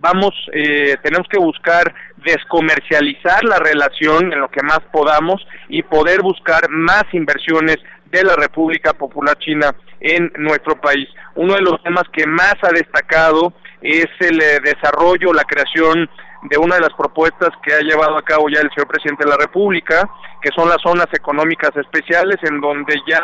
vamos, 0.00 0.32
eh, 0.52 0.96
tenemos 1.02 1.26
que 1.28 1.38
buscar 1.38 1.94
descomercializar 2.16 3.44
la 3.44 3.58
relación 3.58 4.32
en 4.32 4.40
lo 4.40 4.50
que 4.50 4.62
más 4.62 4.80
podamos 4.92 5.46
y 5.68 5.82
poder 5.82 6.22
buscar 6.22 6.68
más 6.68 7.04
inversiones 7.12 7.78
de 8.06 8.24
la 8.24 8.36
República 8.36 8.94
Popular 8.94 9.38
China 9.38 9.74
en 10.00 10.32
nuestro 10.36 10.80
país. 10.80 11.08
Uno 11.34 11.54
de 11.54 11.62
los 11.62 11.82
temas 11.82 12.04
que 12.12 12.26
más 12.26 12.54
ha 12.62 12.70
destacado 12.72 13.52
es 13.82 14.08
el 14.20 14.40
eh, 14.40 14.60
desarrollo, 14.62 15.32
la 15.32 15.44
creación 15.44 16.08
de 16.42 16.56
una 16.56 16.76
de 16.76 16.82
las 16.82 16.92
propuestas 16.96 17.50
que 17.64 17.74
ha 17.74 17.80
llevado 17.80 18.16
a 18.16 18.22
cabo 18.22 18.48
ya 18.48 18.60
el 18.60 18.70
señor 18.70 18.86
presidente 18.86 19.24
de 19.24 19.30
la 19.30 19.36
República, 19.36 20.08
que 20.40 20.50
son 20.54 20.68
las 20.68 20.80
zonas 20.80 21.08
económicas 21.12 21.76
especiales, 21.76 22.36
en 22.42 22.60
donde 22.60 22.94
ya 23.08 23.20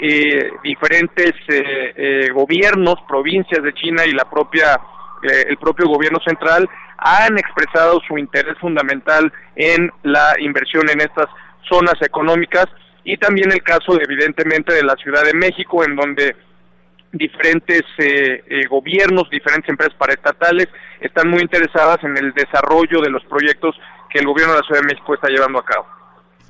eh, 0.00 0.50
diferentes 0.62 1.32
eh, 1.48 2.30
gobiernos, 2.32 2.96
provincias 3.06 3.62
de 3.62 3.74
China 3.74 4.04
y 4.06 4.12
la 4.12 4.24
propia 4.30 4.80
el 5.24 5.56
propio 5.56 5.86
gobierno 5.88 6.18
central 6.26 6.68
han 6.98 7.38
expresado 7.38 8.00
su 8.06 8.18
interés 8.18 8.58
fundamental 8.58 9.32
en 9.56 9.90
la 10.02 10.34
inversión 10.38 10.88
en 10.90 11.00
estas 11.00 11.26
zonas 11.68 11.94
económicas 12.00 12.66
y 13.04 13.16
también 13.16 13.52
el 13.52 13.62
caso 13.62 14.00
evidentemente 14.00 14.72
de 14.72 14.82
la 14.82 14.94
Ciudad 14.96 15.24
de 15.24 15.34
México 15.34 15.84
en 15.84 15.96
donde 15.96 16.36
diferentes 17.12 17.82
eh, 17.98 18.42
eh, 18.48 18.66
gobiernos, 18.66 19.30
diferentes 19.30 19.68
empresas 19.68 19.94
paraestatales 19.96 20.68
están 21.00 21.28
muy 21.28 21.40
interesadas 21.40 22.02
en 22.02 22.16
el 22.16 22.32
desarrollo 22.32 23.00
de 23.00 23.10
los 23.10 23.24
proyectos 23.24 23.76
que 24.10 24.18
el 24.18 24.26
gobierno 24.26 24.54
de 24.54 24.60
la 24.60 24.66
Ciudad 24.66 24.80
de 24.80 24.94
México 24.94 25.14
está 25.14 25.28
llevando 25.28 25.58
a 25.58 25.64
cabo. 25.64 25.86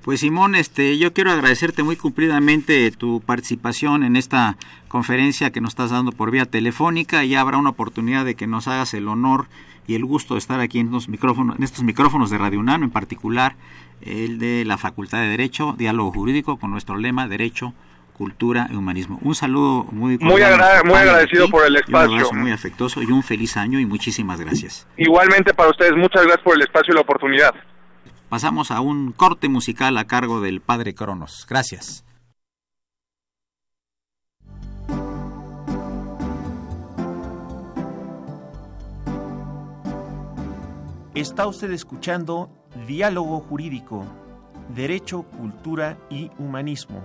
Pues 0.04 0.20
Simón, 0.20 0.54
este, 0.54 0.98
yo 0.98 1.14
quiero 1.14 1.32
agradecerte 1.32 1.82
muy 1.82 1.96
cumplidamente 1.96 2.90
tu 2.90 3.22
participación 3.22 4.04
en 4.04 4.16
esta 4.16 4.58
conferencia 4.86 5.50
que 5.50 5.62
nos 5.62 5.70
estás 5.70 5.92
dando 5.92 6.12
por 6.12 6.30
vía 6.30 6.44
telefónica 6.44 7.24
y 7.24 7.34
habrá 7.34 7.56
una 7.56 7.70
oportunidad 7.70 8.26
de 8.26 8.34
que 8.34 8.46
nos 8.46 8.68
hagas 8.68 8.92
el 8.92 9.08
honor 9.08 9.46
y 9.86 9.94
el 9.94 10.04
gusto 10.04 10.34
de 10.34 10.40
estar 10.40 10.60
aquí 10.60 10.78
en, 10.78 10.90
los 10.90 11.08
micrófonos, 11.08 11.56
en 11.56 11.64
estos 11.64 11.84
micrófonos 11.84 12.28
de 12.28 12.36
Radio 12.36 12.60
UNAM, 12.60 12.82
en 12.82 12.90
particular 12.90 13.56
el 14.02 14.38
de 14.38 14.66
la 14.66 14.76
Facultad 14.76 15.22
de 15.22 15.28
Derecho, 15.28 15.74
Diálogo 15.78 16.12
Jurídico, 16.12 16.58
con 16.58 16.70
nuestro 16.70 16.98
lema 16.98 17.26
Derecho, 17.26 17.72
Cultura 18.12 18.68
y 18.70 18.76
Humanismo. 18.76 19.18
Un 19.22 19.34
saludo 19.34 19.84
muy 19.90 20.18
muy, 20.18 20.34
muy 20.34 20.42
agradecido 20.42 21.48
por 21.48 21.64
el 21.64 21.76
espacio. 21.76 22.10
Un 22.10 22.16
abrazo 22.16 22.34
muy 22.34 22.52
afectuoso 22.52 23.02
y 23.02 23.06
un 23.06 23.22
feliz 23.22 23.56
año 23.56 23.80
y 23.80 23.86
muchísimas 23.86 24.38
gracias. 24.38 24.86
Igualmente 24.98 25.54
para 25.54 25.70
ustedes, 25.70 25.92
muchas 25.96 26.24
gracias 26.24 26.44
por 26.44 26.56
el 26.56 26.60
espacio 26.60 26.92
y 26.92 26.94
la 26.94 27.00
oportunidad. 27.00 27.54
Pasamos 28.34 28.72
a 28.72 28.80
un 28.80 29.12
corte 29.12 29.48
musical 29.48 29.96
a 29.96 30.08
cargo 30.08 30.40
del 30.40 30.60
Padre 30.60 30.92
Cronos. 30.92 31.46
Gracias. 31.48 32.04
Está 41.14 41.46
usted 41.46 41.70
escuchando 41.70 42.50
Diálogo 42.88 43.38
Jurídico, 43.38 44.04
Derecho, 44.74 45.22
Cultura 45.22 45.96
y 46.10 46.32
Humanismo. 46.36 47.04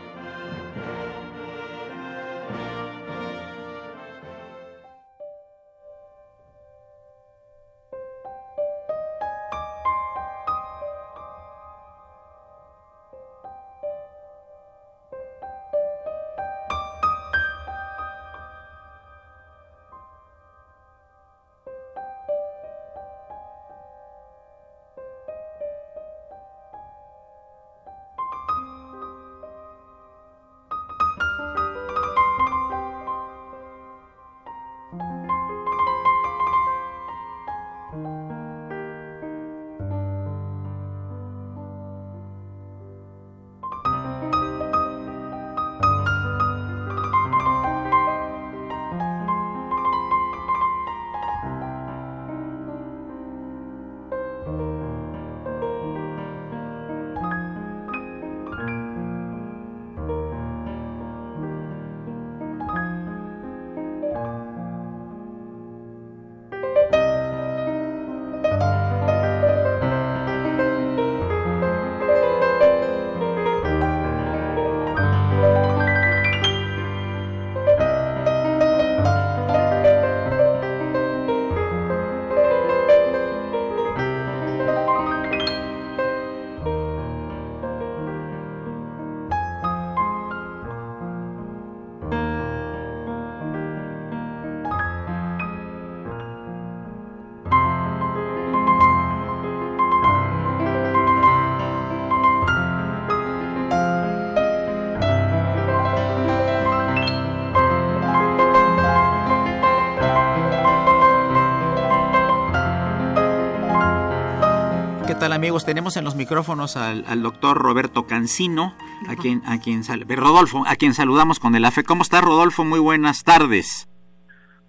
Amigos? 115.41 115.65
Tenemos 115.65 115.97
en 115.97 116.03
los 116.03 116.13
micrófonos 116.13 116.77
al, 116.77 117.23
doctor 117.23 117.57
Roberto 117.57 118.05
Cancino, 118.05 118.75
a 119.07 119.15
quien, 119.15 119.41
a 119.47 119.59
quien 119.59 119.81
Rodolfo, 120.07 120.63
a 120.67 120.75
quien 120.75 120.93
saludamos 120.93 121.39
con 121.39 121.55
el 121.55 121.65
AFE. 121.65 121.83
¿Cómo 121.83 122.03
está 122.03 122.21
Rodolfo? 122.21 122.63
Muy 122.63 122.77
buenas 122.77 123.23
tardes. 123.23 123.89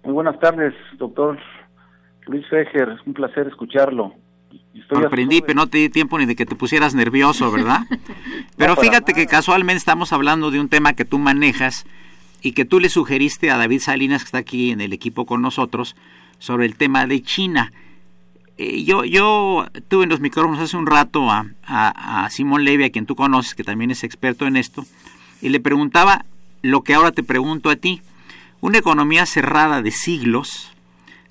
Muy 0.03 0.13
buenas 0.13 0.39
tardes, 0.39 0.73
doctor 0.97 1.37
Luis 2.25 2.43
Fejer. 2.49 2.89
Es 2.89 3.05
un 3.05 3.13
placer 3.13 3.45
escucharlo. 3.49 4.15
Estoy 4.73 5.03
Aprendí, 5.03 5.41
pero 5.41 5.53
no 5.53 5.67
te 5.67 5.77
di 5.77 5.89
tiempo 5.89 6.17
ni 6.17 6.25
de 6.25 6.35
que 6.35 6.47
te 6.47 6.55
pusieras 6.55 6.95
nervioso, 6.95 7.51
¿verdad? 7.51 7.81
pero 8.57 8.75
fíjate 8.75 9.13
que 9.13 9.27
casualmente 9.27 9.77
estamos 9.77 10.11
hablando 10.11 10.49
de 10.49 10.59
un 10.59 10.69
tema 10.69 10.93
que 10.93 11.05
tú 11.05 11.19
manejas 11.19 11.85
y 12.41 12.53
que 12.53 12.65
tú 12.65 12.79
le 12.79 12.89
sugeriste 12.89 13.51
a 13.51 13.57
David 13.57 13.79
Salinas, 13.79 14.23
que 14.23 14.25
está 14.25 14.39
aquí 14.39 14.71
en 14.71 14.81
el 14.81 14.91
equipo 14.91 15.27
con 15.27 15.43
nosotros, 15.43 15.95
sobre 16.39 16.65
el 16.65 16.77
tema 16.77 17.05
de 17.05 17.21
China 17.21 17.71
eh, 18.57 18.83
yo, 18.83 19.03
yo 19.03 19.65
tuve 19.87 20.03
en 20.03 20.09
los 20.09 20.19
micrófonos 20.19 20.59
hace 20.59 20.77
un 20.77 20.85
rato 20.85 21.29
a, 21.31 21.47
a, 21.63 22.29
Simón 22.29 22.63
Levy, 22.63 22.83
a 22.83 22.91
quien 22.91 23.05
tú 23.05 23.15
conoces, 23.15 23.55
que 23.55 23.63
también 23.63 23.91
es 23.91 24.03
experto 24.03 24.45
en 24.45 24.57
esto, 24.57 24.85
y 25.41 25.49
le 25.49 25.59
preguntaba 25.59 26.25
lo 26.61 26.81
que 26.81 26.93
ahora 26.93 27.11
te 27.11 27.23
pregunto 27.23 27.69
a 27.69 27.75
ti. 27.75 28.01
Una 28.61 28.77
economía 28.77 29.25
cerrada 29.25 29.81
de 29.81 29.91
siglos, 29.91 30.71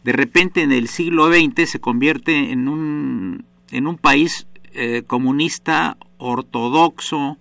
de 0.05 0.13
repente 0.13 0.63
en 0.63 0.73
el 0.73 0.89
siglo 0.89 1.33
XX 1.33 1.71
se 1.71 1.81
convierte 1.81 2.53
en 2.53 2.69
un, 2.69 3.45
en 3.71 3.87
un 3.87 3.97
país 3.97 4.47
eh, 4.75 5.03
comunista 5.07 5.97
ortodoxo, 6.19 7.39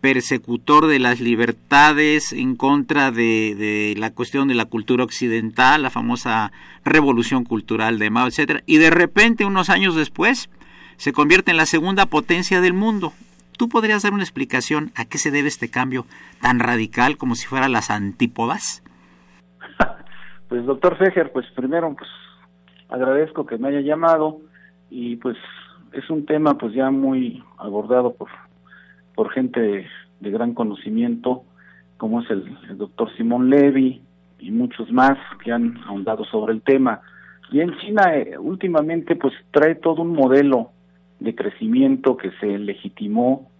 persecutor 0.00 0.86
de 0.86 0.98
las 0.98 1.20
libertades 1.20 2.32
en 2.32 2.56
contra 2.56 3.10
de, 3.10 3.94
la 3.96 4.12
cuestión 4.12 4.48
de 4.48 4.54
la 4.54 4.66
cultura 4.66 5.04
occidental, 5.04 5.82
la 5.82 5.90
famosa 5.90 6.52
revolución 6.84 7.44
cultural 7.44 7.98
de 7.98 8.10
Mao, 8.10 8.28
etcétera, 8.28 8.62
y 8.66 8.78
de 8.78 8.90
repente 8.90 9.44
unos 9.44 9.70
años 9.70 9.96
después 9.96 10.50
se 10.96 11.12
convierte 11.12 11.50
en 11.50 11.56
la 11.56 11.66
segunda 11.66 12.06
potencia 12.06 12.60
del 12.60 12.74
mundo. 12.74 13.12
¿Tú 13.56 13.68
podrías 13.68 14.02
dar 14.02 14.12
una 14.12 14.22
explicación 14.22 14.92
a 14.94 15.04
qué 15.04 15.18
se 15.18 15.32
debe 15.32 15.48
este 15.48 15.68
cambio 15.68 16.06
tan 16.40 16.60
radical 16.60 17.16
como 17.16 17.34
si 17.34 17.46
fueran 17.46 17.72
las 17.72 17.90
antípodas? 17.90 18.82
Pues 20.48 20.64
doctor 20.64 20.96
Fejer, 20.96 21.30
pues 21.30 21.44
primero 21.54 21.94
pues 21.94 22.08
agradezco 22.88 23.44
que 23.44 23.58
me 23.58 23.68
haya 23.68 23.82
llamado 23.82 24.40
y 24.88 25.16
pues 25.16 25.36
es 25.92 26.08
un 26.08 26.24
tema 26.24 26.56
pues 26.56 26.72
ya 26.72 26.90
muy 26.90 27.44
abordado 27.58 28.14
por 28.14 28.30
por 29.18 29.32
gente 29.32 29.60
de, 30.20 30.30
gran 30.30 30.54
conocimiento 30.54 31.42
como 31.96 32.20
es 32.20 32.30
el, 32.30 32.56
el, 32.70 32.78
doctor 32.78 33.12
Simón 33.16 33.50
Levy 33.50 34.00
y 34.38 34.52
muchos 34.52 34.92
más 34.92 35.18
que 35.42 35.50
han 35.50 35.76
ahondado 35.88 36.24
sobre 36.26 36.52
el 36.52 36.62
tema. 36.62 37.00
Y 37.50 37.58
en 37.60 37.76
China 37.78 38.14
eh, 38.14 38.38
últimamente 38.38 39.16
pues 39.16 39.34
trae 39.50 39.74
todo 39.74 40.02
un 40.02 40.12
modelo 40.12 40.70
de 41.18 41.34
crecimiento 41.34 42.16
que 42.16 42.30
se 42.38 42.46
legitimó, 42.60 43.50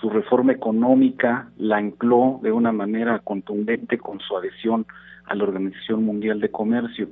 su 0.00 0.10
reforma 0.10 0.52
económica 0.52 1.48
la 1.56 1.78
ancló 1.78 2.38
de 2.40 2.52
una 2.52 2.70
manera 2.70 3.18
contundente 3.18 3.98
con 3.98 4.20
su 4.20 4.36
adhesión 4.36 4.86
a 5.24 5.34
la 5.34 5.42
Organización 5.42 6.04
Mundial 6.04 6.38
de 6.38 6.52
Comercio, 6.52 7.08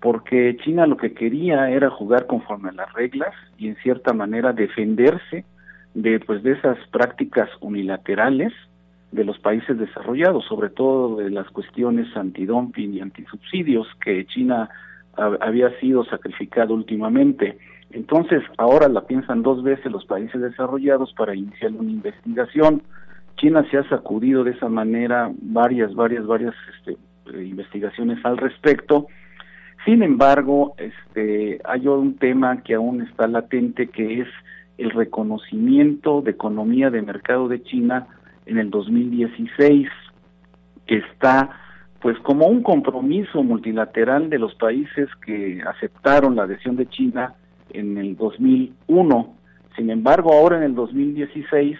porque 0.00 0.56
China 0.62 0.86
lo 0.86 0.96
que 0.96 1.12
quería 1.12 1.70
era 1.70 1.90
jugar 1.90 2.28
conforme 2.28 2.68
a 2.68 2.72
las 2.72 2.92
reglas 2.92 3.34
y 3.58 3.66
en 3.66 3.74
cierta 3.82 4.12
manera 4.12 4.52
defenderse 4.52 5.44
de 5.94 6.20
pues 6.20 6.42
de 6.42 6.52
esas 6.52 6.78
prácticas 6.90 7.48
unilaterales 7.60 8.52
de 9.12 9.24
los 9.24 9.38
países 9.38 9.78
desarrollados, 9.78 10.44
sobre 10.46 10.70
todo 10.70 11.16
de 11.16 11.30
las 11.30 11.48
cuestiones 11.50 12.16
antidumping 12.16 12.94
y 12.94 13.00
antisubsidios 13.00 13.88
que 14.04 14.24
China 14.26 14.68
había 15.16 15.78
sido 15.80 16.04
sacrificado 16.04 16.74
últimamente. 16.74 17.58
Entonces, 17.90 18.42
ahora 18.56 18.88
la 18.88 19.02
piensan 19.02 19.42
dos 19.42 19.62
veces 19.62 19.90
los 19.90 20.04
países 20.04 20.40
desarrollados 20.40 21.12
para 21.14 21.34
iniciar 21.34 21.72
una 21.72 21.90
investigación. 21.90 22.82
China 23.36 23.66
se 23.70 23.78
ha 23.78 23.88
sacudido 23.88 24.44
de 24.44 24.52
esa 24.52 24.68
manera 24.68 25.30
varias, 25.42 25.94
varias, 25.94 26.24
varias 26.26 26.54
este, 26.76 26.96
investigaciones 27.34 28.24
al 28.24 28.36
respecto. 28.36 29.08
Sin 29.84 30.02
embargo, 30.02 30.74
este, 30.76 31.60
hay 31.64 31.88
un 31.88 32.16
tema 32.16 32.62
que 32.62 32.74
aún 32.74 33.02
está 33.02 33.26
latente, 33.26 33.88
que 33.88 34.20
es 34.20 34.28
el 34.80 34.90
reconocimiento 34.90 36.22
de 36.22 36.30
economía 36.30 36.90
de 36.90 37.02
mercado 37.02 37.48
de 37.48 37.62
China 37.62 38.06
en 38.46 38.58
el 38.58 38.70
2016, 38.70 39.88
que 40.86 40.96
está 40.96 41.50
pues 42.00 42.18
como 42.20 42.46
un 42.46 42.62
compromiso 42.62 43.42
multilateral 43.42 44.30
de 44.30 44.38
los 44.38 44.54
países 44.54 45.08
que 45.24 45.62
aceptaron 45.66 46.34
la 46.34 46.44
adhesión 46.44 46.76
de 46.76 46.88
China 46.88 47.34
en 47.74 47.98
el 47.98 48.16
2001. 48.16 49.34
Sin 49.76 49.90
embargo, 49.90 50.32
ahora 50.32 50.56
en 50.56 50.62
el 50.62 50.74
2016, 50.74 51.76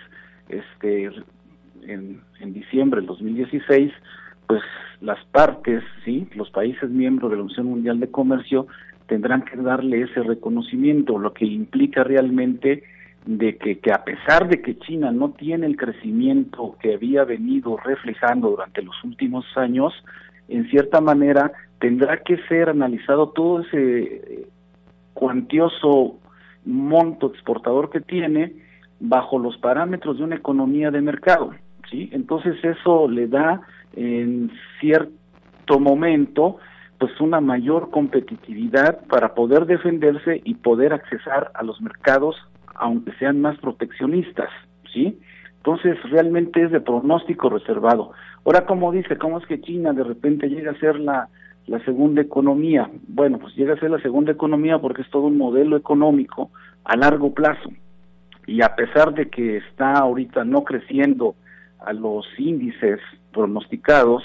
este, 0.51 1.11
en, 1.87 2.21
en 2.39 2.53
diciembre 2.53 3.01
del 3.01 3.07
2016, 3.07 3.93
pues 4.47 4.61
las 5.01 5.25
partes, 5.33 5.83
sí, 6.05 6.29
los 6.35 6.51
países 6.51 6.91
miembros 6.91 7.31
de 7.31 7.39
la 7.39 7.45
Unión 7.45 7.67
Mundial 7.67 7.99
de 7.99 8.11
Comercio 8.11 8.67
tendrán 9.11 9.43
que 9.43 9.57
darle 9.57 10.03
ese 10.03 10.23
reconocimiento, 10.23 11.19
lo 11.19 11.33
que 11.35 11.45
implica 11.45 12.05
realmente 12.05 12.85
de 13.27 13.57
que, 13.57 13.81
a 13.93 14.05
pesar 14.05 14.49
de 14.49 14.63
que 14.63 14.79
China 14.79 15.11
no 15.11 15.31
tiene 15.31 15.67
el 15.67 15.77
crecimiento 15.77 16.77
que 16.81 16.95
había 16.95 17.25
venido 17.25 17.77
reflejando 17.77 18.51
durante 18.51 18.83
los 18.83 18.95
últimos 19.03 19.45
años, 19.57 19.93
en 20.49 20.71
cierta 20.71 21.01
manera 21.01 21.51
tendrá 21.81 22.19
que 22.19 22.37
ser 22.47 22.69
analizado 22.69 23.31
todo 23.31 23.63
ese 23.63 24.47
cuantioso 25.13 26.21
monto 26.65 27.27
exportador 27.27 27.91
que 27.91 28.01
tiene 28.01 28.53
bajo 29.01 29.41
los 29.41 29.57
parámetros 29.59 30.19
de 30.19 30.25
una 30.25 30.37
economía 30.37 30.93
de 30.93 31.01
mercado, 31.01 31.51
¿sí? 31.91 32.11
Entonces 32.13 32.55
eso 32.63 33.09
le 33.09 33.27
da 33.27 33.61
en 33.97 34.53
cierto 34.79 35.81
momento 35.81 36.59
pues 37.01 37.19
una 37.19 37.41
mayor 37.41 37.91
competitividad 37.91 39.01
para 39.07 39.35
poder 39.35 39.65
defenderse 39.65 40.43
y 40.45 40.55
poder 40.55 40.93
accesar 40.93 41.51
a 41.55 41.65
los 41.65 41.81
mercados 41.81 42.37
aunque 42.75 43.13
sean 43.19 43.41
más 43.41 43.59
proteccionistas, 43.59 44.49
¿sí? 44.93 45.19
Entonces 45.57 45.97
realmente 46.11 46.63
es 46.63 46.71
de 46.71 46.81
pronóstico 46.81 47.49
reservado. 47.51 48.13
Ahora, 48.45 48.65
como 48.67 48.93
dice, 48.93 49.17
¿cómo 49.17 49.39
es 49.39 49.47
que 49.47 49.61
China 49.61 49.93
de 49.93 50.05
repente 50.05 50.49
llega 50.49 50.73
a 50.73 50.79
ser 50.79 50.99
la, 50.99 51.29
la 51.67 51.83
segunda 51.85 52.23
economía? 52.23 52.91
Bueno, 53.09 53.39
pues 53.39 53.55
llega 53.57 53.75
a 53.75 53.81
ser 53.81 53.91
la 53.91 54.01
segunda 54.01 54.33
economía 54.33 54.79
porque 54.79 55.03
es 55.03 55.11
todo 55.11 55.25
un 55.25 55.37
modelo 55.37 55.77
económico 55.77 56.51
a 56.85 56.97
largo 56.97 57.35
plazo. 57.35 57.71
Y 58.47 58.63
a 58.63 58.75
pesar 58.75 59.15
de 59.15 59.29
que 59.29 59.59
está 59.59 59.93
ahorita 59.95 60.45
no 60.45 60.65
creciendo 60.65 61.35
a 61.79 61.93
los 61.93 62.27
índices 62.39 63.01
pronosticados, 63.33 64.23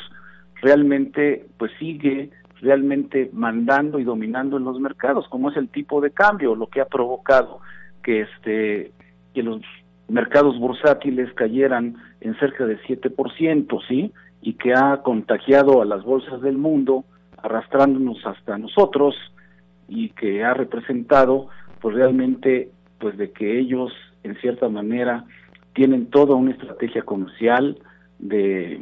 realmente 0.61 1.45
pues 1.57 1.71
sigue 1.79 2.31
realmente 2.61 3.29
mandando 3.33 3.99
y 3.99 4.03
dominando 4.03 4.57
en 4.57 4.63
los 4.63 4.79
mercados, 4.79 5.27
como 5.29 5.49
es 5.49 5.57
el 5.57 5.69
tipo 5.69 6.01
de 6.01 6.11
cambio, 6.11 6.55
lo 6.55 6.67
que 6.67 6.81
ha 6.81 6.85
provocado 6.85 7.59
que 8.03 8.21
este 8.21 8.91
que 9.33 9.43
los 9.43 9.61
mercados 10.07 10.57
bursátiles 10.59 11.33
cayeran 11.33 11.95
en 12.21 12.37
cerca 12.39 12.65
de 12.65 12.79
7%, 12.83 13.81
¿sí? 13.87 14.13
Y 14.41 14.53
que 14.53 14.73
ha 14.73 15.01
contagiado 15.03 15.81
a 15.81 15.85
las 15.85 16.03
bolsas 16.03 16.41
del 16.41 16.57
mundo, 16.57 17.03
arrastrándonos 17.41 18.25
hasta 18.25 18.57
nosotros 18.57 19.15
y 19.87 20.09
que 20.09 20.43
ha 20.43 20.53
representado 20.53 21.47
pues 21.81 21.95
realmente 21.95 22.69
pues 22.99 23.17
de 23.17 23.31
que 23.31 23.59
ellos 23.59 23.91
en 24.23 24.35
cierta 24.37 24.69
manera 24.69 25.25
tienen 25.73 26.07
toda 26.07 26.35
una 26.35 26.51
estrategia 26.51 27.03
comercial 27.03 27.77
de 28.17 28.81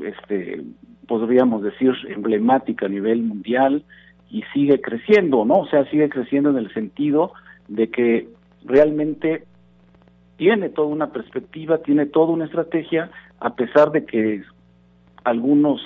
este 0.00 0.62
podríamos 1.06 1.62
decir 1.62 1.92
emblemática 2.08 2.86
a 2.86 2.88
nivel 2.88 3.22
mundial 3.22 3.84
y 4.30 4.42
sigue 4.52 4.80
creciendo, 4.80 5.44
¿no? 5.44 5.54
O 5.54 5.66
sea, 5.68 5.84
sigue 5.90 6.08
creciendo 6.08 6.50
en 6.50 6.56
el 6.56 6.72
sentido 6.72 7.32
de 7.68 7.90
que 7.90 8.28
realmente 8.64 9.44
tiene 10.36 10.68
toda 10.68 10.88
una 10.88 11.12
perspectiva, 11.12 11.78
tiene 11.78 12.06
toda 12.06 12.32
una 12.32 12.44
estrategia, 12.46 13.10
a 13.40 13.54
pesar 13.54 13.90
de 13.90 14.04
que 14.04 14.42
algunos 15.24 15.80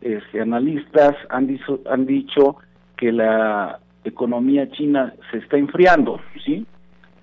este, 0.00 0.40
analistas 0.40 1.16
han 1.28 1.46
dicho, 1.46 1.80
han 1.90 2.06
dicho 2.06 2.56
que 2.96 3.12
la 3.12 3.80
economía 4.04 4.70
china 4.70 5.14
se 5.30 5.38
está 5.38 5.56
enfriando, 5.56 6.20
¿sí? 6.44 6.66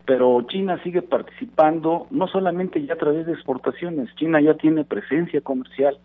Pero 0.05 0.41
China 0.43 0.81
sigue 0.83 1.01
participando 1.01 2.07
no 2.11 2.27
solamente 2.27 2.83
ya 2.85 2.93
a 2.93 2.97
través 2.97 3.25
de 3.25 3.33
exportaciones, 3.33 4.13
China 4.15 4.39
ya 4.39 4.53
tiene 4.53 4.85
presencia 4.85 5.41
comercial 5.41 5.97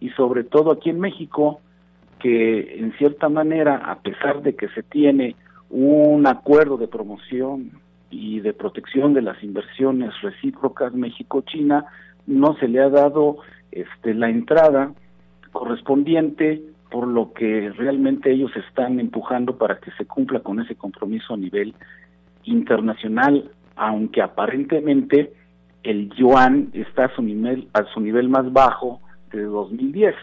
y 0.00 0.10
sobre 0.10 0.44
todo 0.44 0.72
aquí 0.72 0.90
en 0.90 1.00
México, 1.00 1.60
que 2.18 2.78
en 2.78 2.92
cierta 2.98 3.28
manera, 3.28 3.76
a 3.76 4.00
pesar 4.00 4.42
de 4.42 4.54
que 4.54 4.68
se 4.68 4.82
tiene 4.82 5.36
un 5.70 6.26
acuerdo 6.26 6.76
de 6.76 6.88
promoción 6.88 7.72
y 8.10 8.40
de 8.40 8.52
protección 8.52 9.14
de 9.14 9.22
las 9.22 9.42
inversiones 9.42 10.10
recíprocas 10.22 10.94
México-China, 10.94 11.86
no 12.26 12.56
se 12.56 12.68
le 12.68 12.80
ha 12.80 12.88
dado 12.88 13.38
este, 13.70 14.14
la 14.14 14.30
entrada 14.30 14.92
correspondiente 15.52 16.62
por 16.90 17.08
lo 17.08 17.32
que 17.32 17.70
realmente 17.76 18.32
ellos 18.32 18.50
están 18.56 19.00
empujando 19.00 19.58
para 19.58 19.78
que 19.78 19.90
se 19.92 20.06
cumpla 20.06 20.40
con 20.40 20.60
ese 20.60 20.76
compromiso 20.76 21.34
a 21.34 21.36
nivel 21.36 21.74
internacional, 22.44 23.50
aunque 23.74 24.22
aparentemente 24.22 25.32
el 25.82 26.10
yuan 26.10 26.70
está 26.72 27.06
a 27.06 27.14
su 27.14 27.22
nivel 27.22 27.68
a 27.72 27.84
su 27.92 28.00
nivel 28.00 28.28
más 28.28 28.52
bajo 28.52 29.00
de 29.40 29.46
2010. 29.46 30.14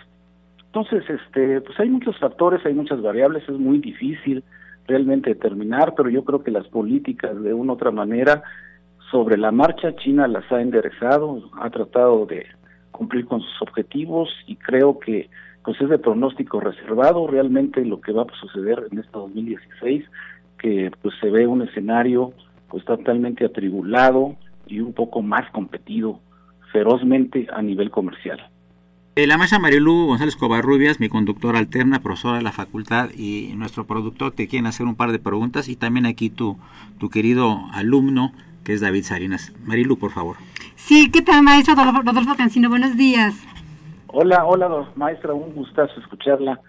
Entonces, 0.65 1.03
este, 1.09 1.61
pues 1.61 1.79
hay 1.79 1.89
muchos 1.89 2.17
factores, 2.17 2.65
hay 2.65 2.73
muchas 2.73 3.01
variables, 3.01 3.47
es 3.47 3.57
muy 3.59 3.79
difícil 3.79 4.43
realmente 4.87 5.29
determinar, 5.29 5.93
pero 5.95 6.09
yo 6.09 6.23
creo 6.23 6.43
que 6.43 6.51
las 6.51 6.67
políticas 6.67 7.41
de 7.41 7.53
una 7.53 7.73
u 7.73 7.75
otra 7.75 7.91
manera 7.91 8.43
sobre 9.11 9.37
la 9.37 9.51
marcha 9.51 9.95
China 9.95 10.27
las 10.27 10.51
ha 10.51 10.61
enderezado, 10.61 11.49
ha 11.61 11.69
tratado 11.69 12.25
de 12.25 12.47
cumplir 12.91 13.25
con 13.25 13.41
sus 13.41 13.61
objetivos 13.61 14.29
y 14.47 14.55
creo 14.55 14.99
que 14.99 15.29
pues 15.63 15.79
es 15.79 15.89
de 15.89 15.97
pronóstico 15.97 16.59
reservado 16.59 17.27
realmente 17.27 17.85
lo 17.85 18.01
que 18.01 18.11
va 18.11 18.23
a 18.23 18.39
suceder 18.39 18.87
en 18.91 18.99
este 18.99 19.11
2016 19.11 20.03
que 20.57 20.91
pues 21.01 21.13
se 21.21 21.29
ve 21.29 21.45
un 21.47 21.61
escenario 21.61 22.33
pues 22.69 22.83
totalmente 22.85 23.45
atribulado 23.45 24.35
y 24.65 24.79
un 24.79 24.93
poco 24.93 25.21
más 25.21 25.49
competido 25.51 26.19
ferozmente 26.71 27.47
a 27.51 27.61
nivel 27.61 27.91
comercial. 27.91 28.39
Eh, 29.15 29.27
la 29.27 29.37
maestra 29.37 29.59
Marilu 29.59 30.07
González 30.07 30.35
Covarrubias, 30.35 30.99
mi 30.99 31.07
conductora 31.07 31.59
alterna, 31.59 31.99
profesora 31.99 32.37
de 32.37 32.41
la 32.41 32.51
facultad 32.51 33.11
y 33.15 33.53
nuestro 33.55 33.85
productor 33.85 34.31
te 34.31 34.47
quieren 34.47 34.65
hacer 34.65 34.87
un 34.87 34.95
par 34.95 35.11
de 35.11 35.19
preguntas 35.19 35.69
y 35.69 35.75
también 35.75 36.07
aquí 36.07 36.31
tu, 36.31 36.57
tu 36.97 37.11
querido 37.11 37.59
alumno 37.73 38.31
que 38.63 38.73
es 38.73 38.81
David 38.81 39.03
Salinas. 39.03 39.53
Marilu, 39.65 39.99
por 39.99 40.09
favor. 40.09 40.37
Sí, 40.75 41.11
¿qué 41.11 41.21
tal 41.21 41.43
maestro 41.43 41.75
Rodolfo 41.75 42.35
Cancino? 42.35 42.69
Buenos 42.69 42.97
días. 42.97 43.35
Hola, 44.07 44.45
hola 44.45 44.89
maestra, 44.95 45.31
un 45.31 45.53
gustazo 45.53 45.93
escucharla. 45.99 46.59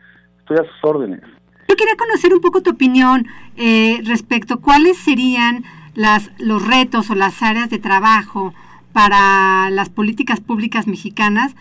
Estoy 0.40 0.58
a 0.58 0.64
sus 0.64 0.84
órdenes. 0.84 1.22
Yo 1.66 1.76
quería 1.76 1.96
conocer 1.96 2.34
un 2.34 2.42
poco 2.42 2.62
tu 2.62 2.72
opinión 2.72 3.26
eh, 3.56 4.02
respecto 4.04 4.54
a 4.54 4.60
cuáles 4.60 4.98
serían 4.98 5.64
las, 5.94 6.30
los 6.38 6.66
retos 6.66 7.08
o 7.08 7.14
las 7.14 7.42
áreas 7.42 7.70
de 7.70 7.78
trabajo 7.78 8.52
para 8.92 9.70
las 9.70 9.88
políticas 9.88 10.40
públicas 10.40 10.86
mexicanas 10.86 11.56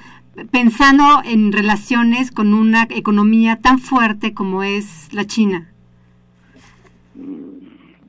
pensando 0.52 1.04
en 1.26 1.52
relaciones 1.52 2.32
con 2.32 2.54
una 2.54 2.88
economía 2.90 3.60
tan 3.62 3.80
fuerte 3.80 4.34
como 4.34 4.64
es 4.64 5.14
la 5.14 5.26
China? 5.26 5.70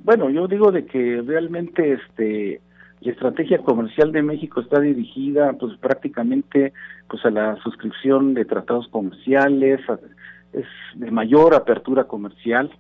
Bueno, 0.04 0.30
yo 0.30 0.48
digo 0.48 0.70
de 0.72 0.86
que 0.86 1.22
realmente 1.26 1.94
este 1.94 2.60
la 3.00 3.12
estrategia 3.12 3.58
comercial 3.58 4.12
de 4.12 4.22
México 4.22 4.62
está 4.62 4.80
dirigida 4.80 5.52
pues 5.54 5.76
prácticamente 5.76 6.72
pues 7.08 7.24
a 7.26 7.30
la 7.30 7.56
suscripción 7.62 8.32
de 8.32 8.46
tratados 8.46 8.88
comerciales, 8.88 9.80
es 10.54 10.66
de 10.94 11.10
mayor 11.10 11.54
apertura 11.54 12.04
comercial 12.04 12.70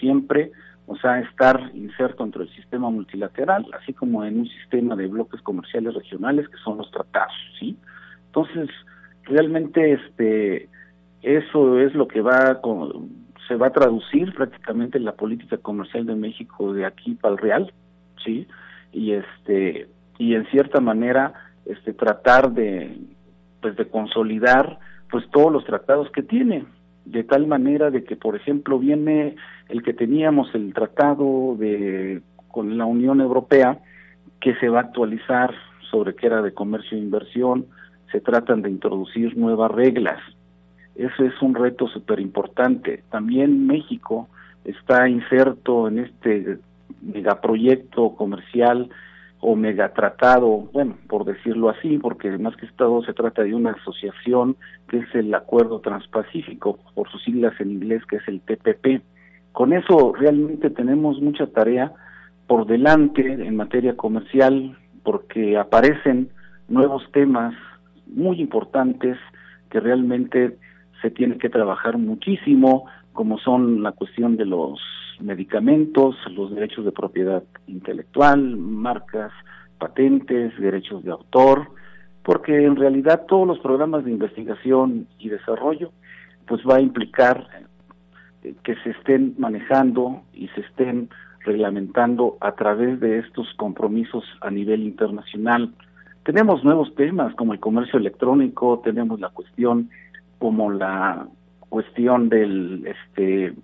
siempre, 0.00 0.50
o 0.86 0.96
sea, 0.96 1.20
estar 1.20 1.70
inserto 1.74 2.24
entre 2.24 2.44
el 2.44 2.54
sistema 2.54 2.90
multilateral, 2.90 3.66
así 3.80 3.92
como 3.92 4.24
en 4.24 4.40
un 4.40 4.48
sistema 4.48 4.96
de 4.96 5.06
bloques 5.06 5.40
comerciales 5.42 5.94
regionales 5.94 6.48
que 6.48 6.56
son 6.64 6.78
los 6.78 6.90
tratados, 6.90 7.34
¿sí? 7.58 7.76
Entonces, 8.38 8.70
realmente 9.24 9.92
este 9.92 10.68
eso 11.22 11.80
es 11.80 11.94
lo 11.94 12.06
que 12.06 12.20
va 12.20 12.60
se 13.48 13.56
va 13.56 13.66
a 13.66 13.72
traducir 13.72 14.32
prácticamente 14.34 14.98
en 14.98 15.04
la 15.04 15.12
política 15.12 15.56
comercial 15.56 16.06
de 16.06 16.14
México 16.14 16.72
de 16.72 16.86
aquí 16.86 17.14
para 17.14 17.34
el 17.34 17.38
real, 17.38 17.72
¿sí? 18.24 18.46
Y 18.92 19.12
este 19.12 19.88
y 20.18 20.34
en 20.34 20.46
cierta 20.50 20.80
manera 20.80 21.32
este 21.66 21.92
tratar 21.92 22.52
de 22.52 22.96
pues 23.60 23.76
de 23.76 23.88
consolidar 23.88 24.78
pues 25.10 25.28
todos 25.30 25.50
los 25.50 25.64
tratados 25.64 26.10
que 26.12 26.22
tiene, 26.22 26.64
de 27.06 27.24
tal 27.24 27.46
manera 27.48 27.90
de 27.90 28.04
que 28.04 28.14
por 28.14 28.36
ejemplo 28.36 28.78
viene 28.78 29.34
el 29.68 29.82
que 29.82 29.94
teníamos 29.94 30.54
el 30.54 30.72
tratado 30.74 31.56
de 31.58 32.22
con 32.46 32.78
la 32.78 32.84
Unión 32.84 33.20
Europea 33.20 33.80
que 34.40 34.54
se 34.56 34.68
va 34.68 34.80
a 34.80 34.82
actualizar 34.82 35.52
sobre 35.90 36.14
qué 36.14 36.26
era 36.26 36.42
de 36.42 36.54
comercio 36.54 36.96
e 36.96 37.00
inversión, 37.00 37.66
se 38.10 38.20
tratan 38.20 38.62
de 38.62 38.70
introducir 38.70 39.36
nuevas 39.36 39.70
reglas. 39.70 40.20
Eso 40.94 41.24
es 41.24 41.40
un 41.42 41.54
reto 41.54 41.86
súper 41.88 42.20
importante. 42.20 43.04
También 43.10 43.66
México 43.66 44.28
está 44.64 45.08
inserto 45.08 45.88
en 45.88 46.00
este 46.00 46.58
megaproyecto 47.02 48.14
comercial 48.16 48.90
o 49.40 49.54
megatratado, 49.54 50.68
bueno, 50.72 50.96
por 51.08 51.24
decirlo 51.24 51.68
así, 51.68 51.98
porque 51.98 52.36
más 52.38 52.56
que 52.56 52.66
todo 52.76 53.02
se 53.04 53.12
trata 53.12 53.42
de 53.42 53.54
una 53.54 53.70
asociación 53.70 54.56
que 54.88 54.98
es 54.98 55.14
el 55.14 55.32
Acuerdo 55.32 55.80
Transpacífico, 55.80 56.78
por 56.94 57.08
sus 57.08 57.22
siglas 57.22 57.52
en 57.60 57.70
inglés, 57.70 58.04
que 58.06 58.16
es 58.16 58.26
el 58.26 58.40
TPP. 58.40 59.02
Con 59.52 59.72
eso 59.72 60.12
realmente 60.18 60.70
tenemos 60.70 61.20
mucha 61.20 61.46
tarea 61.46 61.92
por 62.48 62.66
delante 62.66 63.20
en 63.32 63.54
materia 63.54 63.96
comercial, 63.96 64.76
porque 65.04 65.56
aparecen 65.56 66.30
nuevos 66.68 67.04
temas 67.12 67.54
muy 68.08 68.40
importantes 68.40 69.16
que 69.70 69.80
realmente 69.80 70.56
se 71.02 71.10
tiene 71.10 71.38
que 71.38 71.48
trabajar 71.48 71.98
muchísimo, 71.98 72.86
como 73.12 73.38
son 73.38 73.82
la 73.82 73.92
cuestión 73.92 74.36
de 74.36 74.46
los 74.46 74.80
medicamentos, 75.20 76.16
los 76.30 76.54
derechos 76.54 76.84
de 76.84 76.92
propiedad 76.92 77.42
intelectual, 77.66 78.56
marcas, 78.56 79.32
patentes, 79.78 80.58
derechos 80.58 81.04
de 81.04 81.10
autor, 81.10 81.68
porque 82.22 82.64
en 82.64 82.76
realidad 82.76 83.26
todos 83.26 83.46
los 83.46 83.58
programas 83.60 84.04
de 84.04 84.10
investigación 84.10 85.06
y 85.18 85.28
desarrollo 85.28 85.92
pues 86.46 86.62
va 86.68 86.76
a 86.76 86.80
implicar 86.80 87.46
eh, 88.42 88.54
que 88.62 88.74
se 88.76 88.90
estén 88.90 89.34
manejando 89.38 90.22
y 90.32 90.48
se 90.48 90.62
estén 90.62 91.10
reglamentando 91.44 92.36
a 92.40 92.52
través 92.52 93.00
de 93.00 93.18
estos 93.18 93.46
compromisos 93.54 94.24
a 94.40 94.50
nivel 94.50 94.82
internacional 94.82 95.72
tenemos 96.28 96.62
nuevos 96.62 96.94
temas 96.94 97.34
como 97.36 97.54
el 97.54 97.58
comercio 97.58 97.98
electrónico, 97.98 98.82
tenemos 98.84 99.18
la 99.18 99.30
cuestión 99.30 99.88
como 100.38 100.70
la 100.70 101.26
cuestión 101.70 102.28
del 102.28 102.86
este 102.86 103.54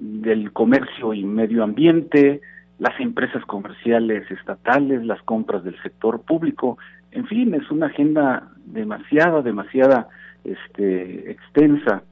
del 0.00 0.54
comercio 0.54 1.12
y 1.12 1.22
medio 1.22 1.62
ambiente, 1.62 2.40
las 2.78 2.98
empresas 2.98 3.44
comerciales 3.44 4.30
estatales, 4.30 5.04
las 5.04 5.20
compras 5.24 5.62
del 5.64 5.78
sector 5.82 6.22
público, 6.22 6.78
en 7.10 7.26
fin, 7.26 7.52
es 7.52 7.70
una 7.70 7.88
agenda 7.88 8.48
demasiada, 8.64 9.42
demasiada 9.42 10.08
este 10.44 11.30
extensa, 11.30 12.04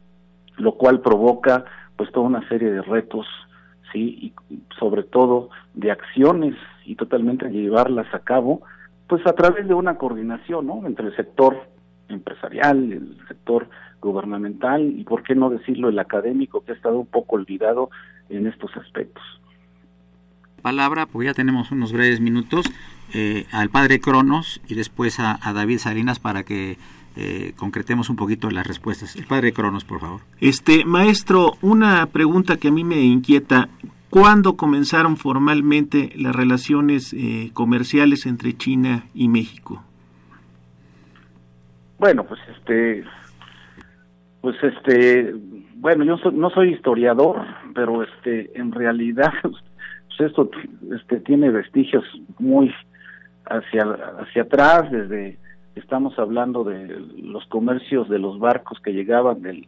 lo 0.58 0.74
cual 0.74 1.00
provoca 1.00 1.64
pues 1.96 2.12
toda 2.12 2.26
una 2.26 2.46
serie 2.50 2.70
de 2.70 2.82
retos, 2.82 3.26
sí, 3.94 4.34
y 4.50 4.60
sobre 4.78 5.04
todo 5.04 5.48
de 5.72 5.90
acciones 5.90 6.54
y 6.84 6.96
totalmente 6.96 7.48
llevarlas 7.48 8.14
a 8.14 8.18
cabo 8.18 8.60
pues 9.12 9.26
a 9.26 9.34
través 9.34 9.68
de 9.68 9.74
una 9.74 9.98
coordinación 9.98 10.68
¿no? 10.68 10.86
entre 10.86 11.08
el 11.08 11.16
sector 11.16 11.68
empresarial, 12.08 12.92
el 12.94 13.18
sector 13.28 13.68
gubernamental 14.00 14.80
y, 14.98 15.04
por 15.04 15.22
qué 15.22 15.34
no 15.34 15.50
decirlo, 15.50 15.90
el 15.90 15.98
académico, 15.98 16.64
que 16.64 16.72
ha 16.72 16.74
estado 16.74 16.98
un 16.98 17.04
poco 17.04 17.36
olvidado 17.36 17.90
en 18.30 18.46
estos 18.46 18.74
aspectos. 18.74 19.22
Palabra, 20.62 21.04
pues 21.04 21.26
ya 21.26 21.34
tenemos 21.34 21.70
unos 21.72 21.92
breves 21.92 22.22
minutos, 22.22 22.64
eh, 23.12 23.44
al 23.52 23.68
padre 23.68 24.00
Cronos 24.00 24.62
y 24.66 24.76
después 24.76 25.20
a, 25.20 25.38
David 25.52 25.76
Salinas 25.76 26.18
para 26.18 26.44
que 26.44 26.78
eh, 27.14 27.52
concretemos 27.58 28.08
un 28.08 28.16
poquito 28.16 28.48
las 28.48 28.66
respuestas. 28.66 29.14
El 29.16 29.26
padre 29.26 29.52
Cronos, 29.52 29.84
por 29.84 30.00
favor. 30.00 30.22
Este, 30.40 30.86
maestro, 30.86 31.58
una 31.60 32.06
pregunta 32.06 32.56
que 32.56 32.68
a 32.68 32.72
mí 32.72 32.82
me 32.82 33.02
inquieta. 33.02 33.68
¿Cuándo 34.12 34.58
comenzaron 34.58 35.16
formalmente 35.16 36.12
las 36.16 36.36
relaciones 36.36 37.14
eh, 37.14 37.50
comerciales 37.54 38.26
entre 38.26 38.52
China 38.52 39.06
y 39.14 39.28
México? 39.28 39.82
Bueno, 41.98 42.22
pues 42.24 42.38
este, 42.54 43.04
pues 44.42 44.56
este, 44.62 45.34
bueno, 45.76 46.04
yo 46.04 46.30
no 46.30 46.50
soy 46.50 46.74
historiador, 46.74 47.42
pero 47.74 48.02
este, 48.02 48.50
en 48.54 48.72
realidad, 48.72 49.32
pues 49.42 49.56
esto 50.18 50.50
este, 50.94 51.20
tiene 51.20 51.48
vestigios 51.48 52.04
muy 52.38 52.70
hacia, 53.46 53.84
hacia 54.20 54.42
atrás, 54.42 54.90
desde, 54.90 55.38
estamos 55.74 56.18
hablando 56.18 56.64
de 56.64 57.00
los 57.16 57.46
comercios 57.46 58.10
de 58.10 58.18
los 58.18 58.38
barcos 58.38 58.78
que 58.80 58.92
llegaban 58.92 59.40
del, 59.40 59.66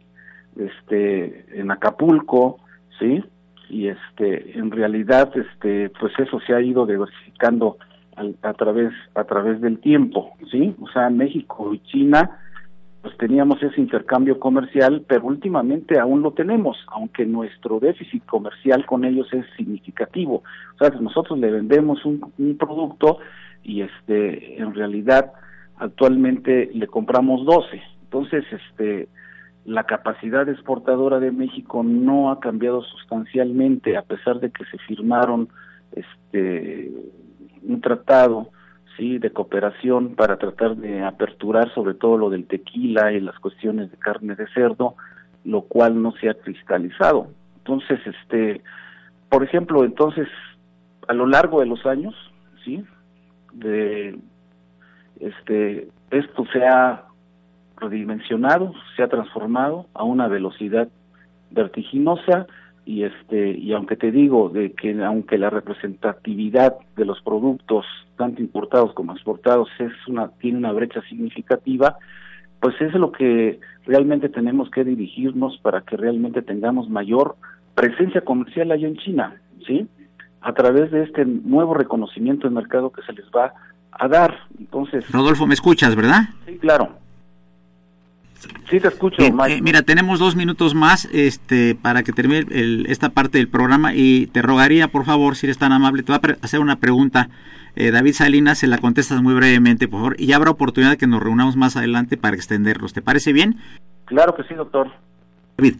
este, 0.55 1.59
en 1.59 1.71
Acapulco, 1.71 2.59
¿sí? 2.99 3.23
Y 3.69 3.87
este 3.87 4.57
en 4.57 4.71
realidad 4.71 5.31
este 5.35 5.89
pues 5.99 6.13
eso 6.19 6.39
se 6.41 6.53
ha 6.53 6.61
ido 6.61 6.85
diversificando 6.85 7.77
a, 8.41 8.53
través 8.53 8.93
a 9.13 9.23
través 9.25 9.59
del 9.61 9.79
tiempo 9.79 10.33
sí 10.51 10.75
o 10.81 10.87
sea 10.89 11.09
México 11.09 11.73
y 11.73 11.79
China 11.79 12.39
pues 13.01 13.17
teníamos 13.17 13.61
ese 13.61 13.79
intercambio 13.79 14.39
comercial 14.39 15.03
pero 15.07 15.25
últimamente 15.25 15.99
aún 15.99 16.21
lo 16.21 16.31
tenemos 16.31 16.77
aunque 16.87 17.25
nuestro 17.25 17.79
déficit 17.79 18.25
comercial 18.25 18.85
con 18.85 19.05
ellos 19.05 19.31
es 19.31 19.45
significativo. 19.57 20.43
O 20.75 20.77
sea 20.79 20.89
nosotros 20.99 21.37
le 21.37 21.51
vendemos 21.51 22.03
un, 22.05 22.31
un 22.37 22.57
producto 22.57 23.19
y 23.63 23.81
este 23.81 24.59
en 24.59 24.73
realidad 24.73 25.33
actualmente 25.77 26.71
le 26.73 26.87
compramos 26.87 27.45
12 27.45 27.81
entonces 28.03 28.45
este 28.51 29.07
la 29.65 29.83
capacidad 29.83 30.47
exportadora 30.47 31.19
de 31.19 31.31
México 31.31 31.83
no 31.83 32.31
ha 32.31 32.39
cambiado 32.39 32.83
sustancialmente 32.83 33.97
a 33.97 34.03
pesar 34.03 34.39
de 34.39 34.51
que 34.51 34.63
se 34.65 34.77
firmaron 34.77 35.49
este 35.91 36.91
un 37.63 37.81
tratado 37.81 38.49
sí 38.95 39.17
de 39.17 39.31
cooperación 39.31 40.15
para 40.15 40.37
tratar 40.37 40.77
de 40.77 41.01
aperturar 41.03 41.73
sobre 41.73 41.95
todo 41.95 42.17
lo 42.17 42.29
del 42.29 42.45
tequila 42.45 43.11
y 43.11 43.19
las 43.19 43.37
cuestiones 43.39 43.89
de 43.89 43.97
carne 43.97 44.35
de 44.35 44.47
cerdo 44.53 44.95
lo 45.43 45.61
cual 45.63 46.01
no 46.01 46.11
se 46.13 46.29
ha 46.29 46.33
cristalizado. 46.35 47.27
Entonces 47.57 47.99
este 48.05 48.61
por 49.29 49.43
ejemplo 49.43 49.83
entonces 49.83 50.27
a 51.07 51.13
lo 51.13 51.25
largo 51.25 51.59
de 51.59 51.65
los 51.65 51.83
años 51.87 52.13
sí 52.63 52.83
de 53.51 54.19
este 55.19 55.87
esto 56.11 56.45
se 56.53 56.63
ha 56.67 57.05
redimensionado, 57.77 58.73
se 58.95 59.03
ha 59.03 59.07
transformado 59.07 59.87
a 59.93 60.03
una 60.03 60.27
velocidad 60.27 60.87
vertiginosa 61.51 62.47
y 62.85 63.03
este 63.03 63.51
y 63.51 63.73
aunque 63.73 63.95
te 63.95 64.11
digo 64.11 64.49
de 64.49 64.73
que 64.73 65.03
aunque 65.03 65.37
la 65.37 65.49
representatividad 65.49 66.75
de 66.95 67.05
los 67.05 67.19
productos 67.21 67.85
tanto 68.15 68.41
importados 68.41 68.93
como 68.93 69.13
exportados 69.13 69.69
es 69.79 69.91
una 70.07 70.29
tiene 70.39 70.59
una 70.59 70.71
brecha 70.71 71.01
significativa 71.09 71.97
pues 72.59 72.79
es 72.79 72.93
lo 72.93 73.11
que 73.11 73.59
realmente 73.85 74.29
tenemos 74.29 74.69
que 74.69 74.83
dirigirnos 74.83 75.57
para 75.59 75.81
que 75.81 75.97
realmente 75.97 76.43
tengamos 76.43 76.89
mayor 76.89 77.35
presencia 77.73 78.21
comercial 78.21 78.71
allá 78.71 78.87
en 78.87 78.97
China 78.97 79.35
sí 79.65 79.87
a 80.41 80.53
través 80.53 80.91
de 80.91 81.03
este 81.03 81.25
nuevo 81.25 81.73
reconocimiento 81.73 82.47
de 82.47 82.53
mercado 82.53 82.91
que 82.91 83.01
se 83.01 83.13
les 83.13 83.25
va 83.35 83.51
a 83.91 84.07
dar. 84.07 84.37
Entonces 84.59 85.11
Rodolfo 85.11 85.47
me 85.47 85.55
escuchas 85.55 85.95
verdad 85.95 86.21
sí 86.45 86.57
claro 86.59 87.04
Sí, 88.69 88.79
te 88.79 88.87
escucho, 88.87 89.21
eh, 89.21 89.61
mira, 89.61 89.83
tenemos 89.83 90.19
dos 90.19 90.35
minutos 90.35 90.73
más 90.73 91.07
este, 91.11 91.75
para 91.75 92.03
que 92.03 92.11
termine 92.11 92.45
esta 92.87 93.09
parte 93.09 93.37
del 93.37 93.47
programa 93.47 93.93
y 93.93 94.27
te 94.27 94.41
rogaría, 94.41 94.87
por 94.87 95.05
favor, 95.05 95.35
si 95.35 95.45
eres 95.45 95.57
tan 95.57 95.71
amable, 95.71 96.03
te 96.03 96.11
voy 96.11 96.19
a 96.21 96.45
hacer 96.45 96.59
una 96.59 96.77
pregunta. 96.77 97.29
Eh, 97.75 97.91
David 97.91 98.13
Salinas, 98.13 98.57
se 98.57 98.67
la 98.67 98.77
contestas 98.77 99.21
muy 99.21 99.33
brevemente, 99.33 99.87
por 99.87 99.99
favor, 99.99 100.15
y 100.17 100.31
habrá 100.31 100.49
oportunidad 100.49 100.91
de 100.91 100.97
que 100.97 101.07
nos 101.07 101.21
reunamos 101.21 101.57
más 101.57 101.75
adelante 101.75 102.17
para 102.17 102.35
extenderlos. 102.35 102.93
¿Te 102.93 103.01
parece 103.01 103.33
bien? 103.33 103.57
Claro 104.05 104.33
que 104.35 104.43
sí, 104.43 104.53
doctor. 104.53 104.91
David. 105.57 105.75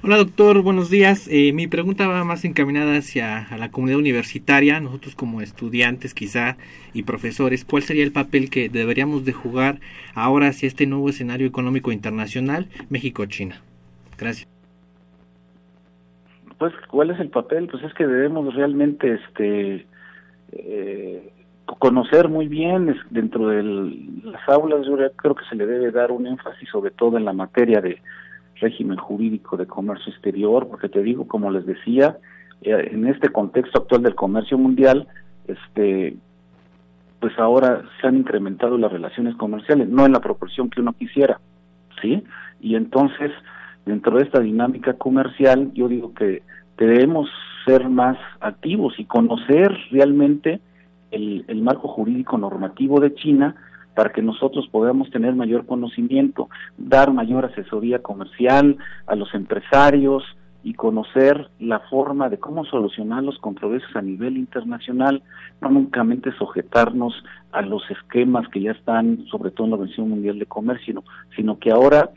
Hola 0.00 0.16
doctor, 0.16 0.62
buenos 0.62 0.90
días. 0.90 1.26
Eh, 1.28 1.52
mi 1.52 1.66
pregunta 1.66 2.06
va 2.06 2.22
más 2.22 2.44
encaminada 2.44 2.96
hacia 2.96 3.48
la 3.58 3.72
comunidad 3.72 3.98
universitaria, 3.98 4.78
nosotros 4.78 5.16
como 5.16 5.40
estudiantes 5.40 6.14
quizá 6.14 6.56
y 6.94 7.02
profesores, 7.02 7.64
¿cuál 7.64 7.82
sería 7.82 8.04
el 8.04 8.12
papel 8.12 8.48
que 8.48 8.68
deberíamos 8.68 9.24
de 9.24 9.32
jugar 9.32 9.80
ahora 10.14 10.46
hacia 10.46 10.68
este 10.68 10.86
nuevo 10.86 11.08
escenario 11.08 11.48
económico 11.48 11.90
internacional 11.90 12.68
México-China? 12.90 13.56
Gracias. 14.16 14.48
Pues, 16.58 16.72
¿cuál 16.88 17.10
es 17.10 17.18
el 17.18 17.30
papel? 17.30 17.66
Pues 17.66 17.82
es 17.82 17.92
que 17.94 18.06
debemos 18.06 18.54
realmente 18.54 19.14
este 19.14 19.84
eh, 20.52 21.32
conocer 21.80 22.28
muy 22.28 22.46
bien 22.46 22.94
dentro 23.10 23.48
de 23.48 23.64
las 24.22 24.48
aulas, 24.48 24.86
yo 24.86 24.96
creo 25.16 25.34
que 25.34 25.44
se 25.50 25.56
le 25.56 25.66
debe 25.66 25.90
dar 25.90 26.12
un 26.12 26.28
énfasis 26.28 26.68
sobre 26.68 26.92
todo 26.92 27.16
en 27.16 27.24
la 27.24 27.32
materia 27.32 27.80
de 27.80 27.98
régimen 28.60 28.98
jurídico 28.98 29.56
de 29.56 29.66
comercio 29.66 30.12
exterior, 30.12 30.68
porque 30.68 30.88
te 30.88 31.02
digo, 31.02 31.26
como 31.26 31.50
les 31.50 31.66
decía, 31.66 32.18
eh, 32.62 32.88
en 32.92 33.06
este 33.06 33.28
contexto 33.30 33.80
actual 33.80 34.02
del 34.02 34.14
comercio 34.14 34.58
mundial, 34.58 35.06
este 35.46 36.16
pues 37.20 37.36
ahora 37.38 37.82
se 38.00 38.06
han 38.06 38.16
incrementado 38.16 38.78
las 38.78 38.92
relaciones 38.92 39.34
comerciales, 39.34 39.88
no 39.88 40.06
en 40.06 40.12
la 40.12 40.20
proporción 40.20 40.70
que 40.70 40.80
uno 40.80 40.92
quisiera, 40.92 41.40
¿sí? 42.00 42.22
Y 42.60 42.76
entonces, 42.76 43.32
dentro 43.84 44.18
de 44.18 44.24
esta 44.24 44.38
dinámica 44.38 44.92
comercial, 44.92 45.72
yo 45.74 45.88
digo 45.88 46.14
que 46.14 46.42
debemos 46.76 47.28
ser 47.66 47.88
más 47.88 48.16
activos 48.40 48.94
y 48.98 49.04
conocer 49.04 49.76
realmente 49.90 50.60
el, 51.10 51.44
el 51.48 51.60
marco 51.60 51.88
jurídico 51.88 52.38
normativo 52.38 53.00
de 53.00 53.12
China 53.14 53.56
para 53.98 54.12
que 54.12 54.22
nosotros 54.22 54.68
podamos 54.70 55.10
tener 55.10 55.34
mayor 55.34 55.66
conocimiento, 55.66 56.48
dar 56.76 57.12
mayor 57.12 57.46
asesoría 57.46 57.98
comercial 57.98 58.76
a 59.08 59.16
los 59.16 59.34
empresarios 59.34 60.22
y 60.62 60.74
conocer 60.74 61.48
la 61.58 61.80
forma 61.80 62.28
de 62.28 62.38
cómo 62.38 62.64
solucionar 62.64 63.24
los 63.24 63.40
controversios 63.40 63.96
a 63.96 64.02
nivel 64.02 64.36
internacional, 64.36 65.20
no 65.60 65.70
únicamente 65.70 66.30
sujetarnos 66.38 67.12
a 67.50 67.60
los 67.62 67.82
esquemas 67.90 68.46
que 68.50 68.60
ya 68.60 68.70
están, 68.70 69.24
sobre 69.32 69.50
todo 69.50 69.64
en 69.64 69.70
la 69.70 69.76
Organización 69.78 70.10
Mundial 70.10 70.38
de 70.38 70.46
Comercio, 70.46 71.02
sino 71.34 71.58
que 71.58 71.72
ahora 71.72 72.10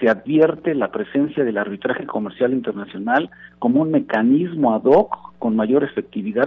se 0.00 0.08
advierte 0.08 0.74
la 0.74 0.90
presencia 0.90 1.44
del 1.44 1.58
arbitraje 1.58 2.06
comercial 2.06 2.54
internacional 2.54 3.28
como 3.58 3.82
un 3.82 3.90
mecanismo 3.90 4.74
ad 4.74 4.84
hoc 4.84 5.34
con 5.38 5.54
mayor 5.54 5.84
efectividad 5.84 6.40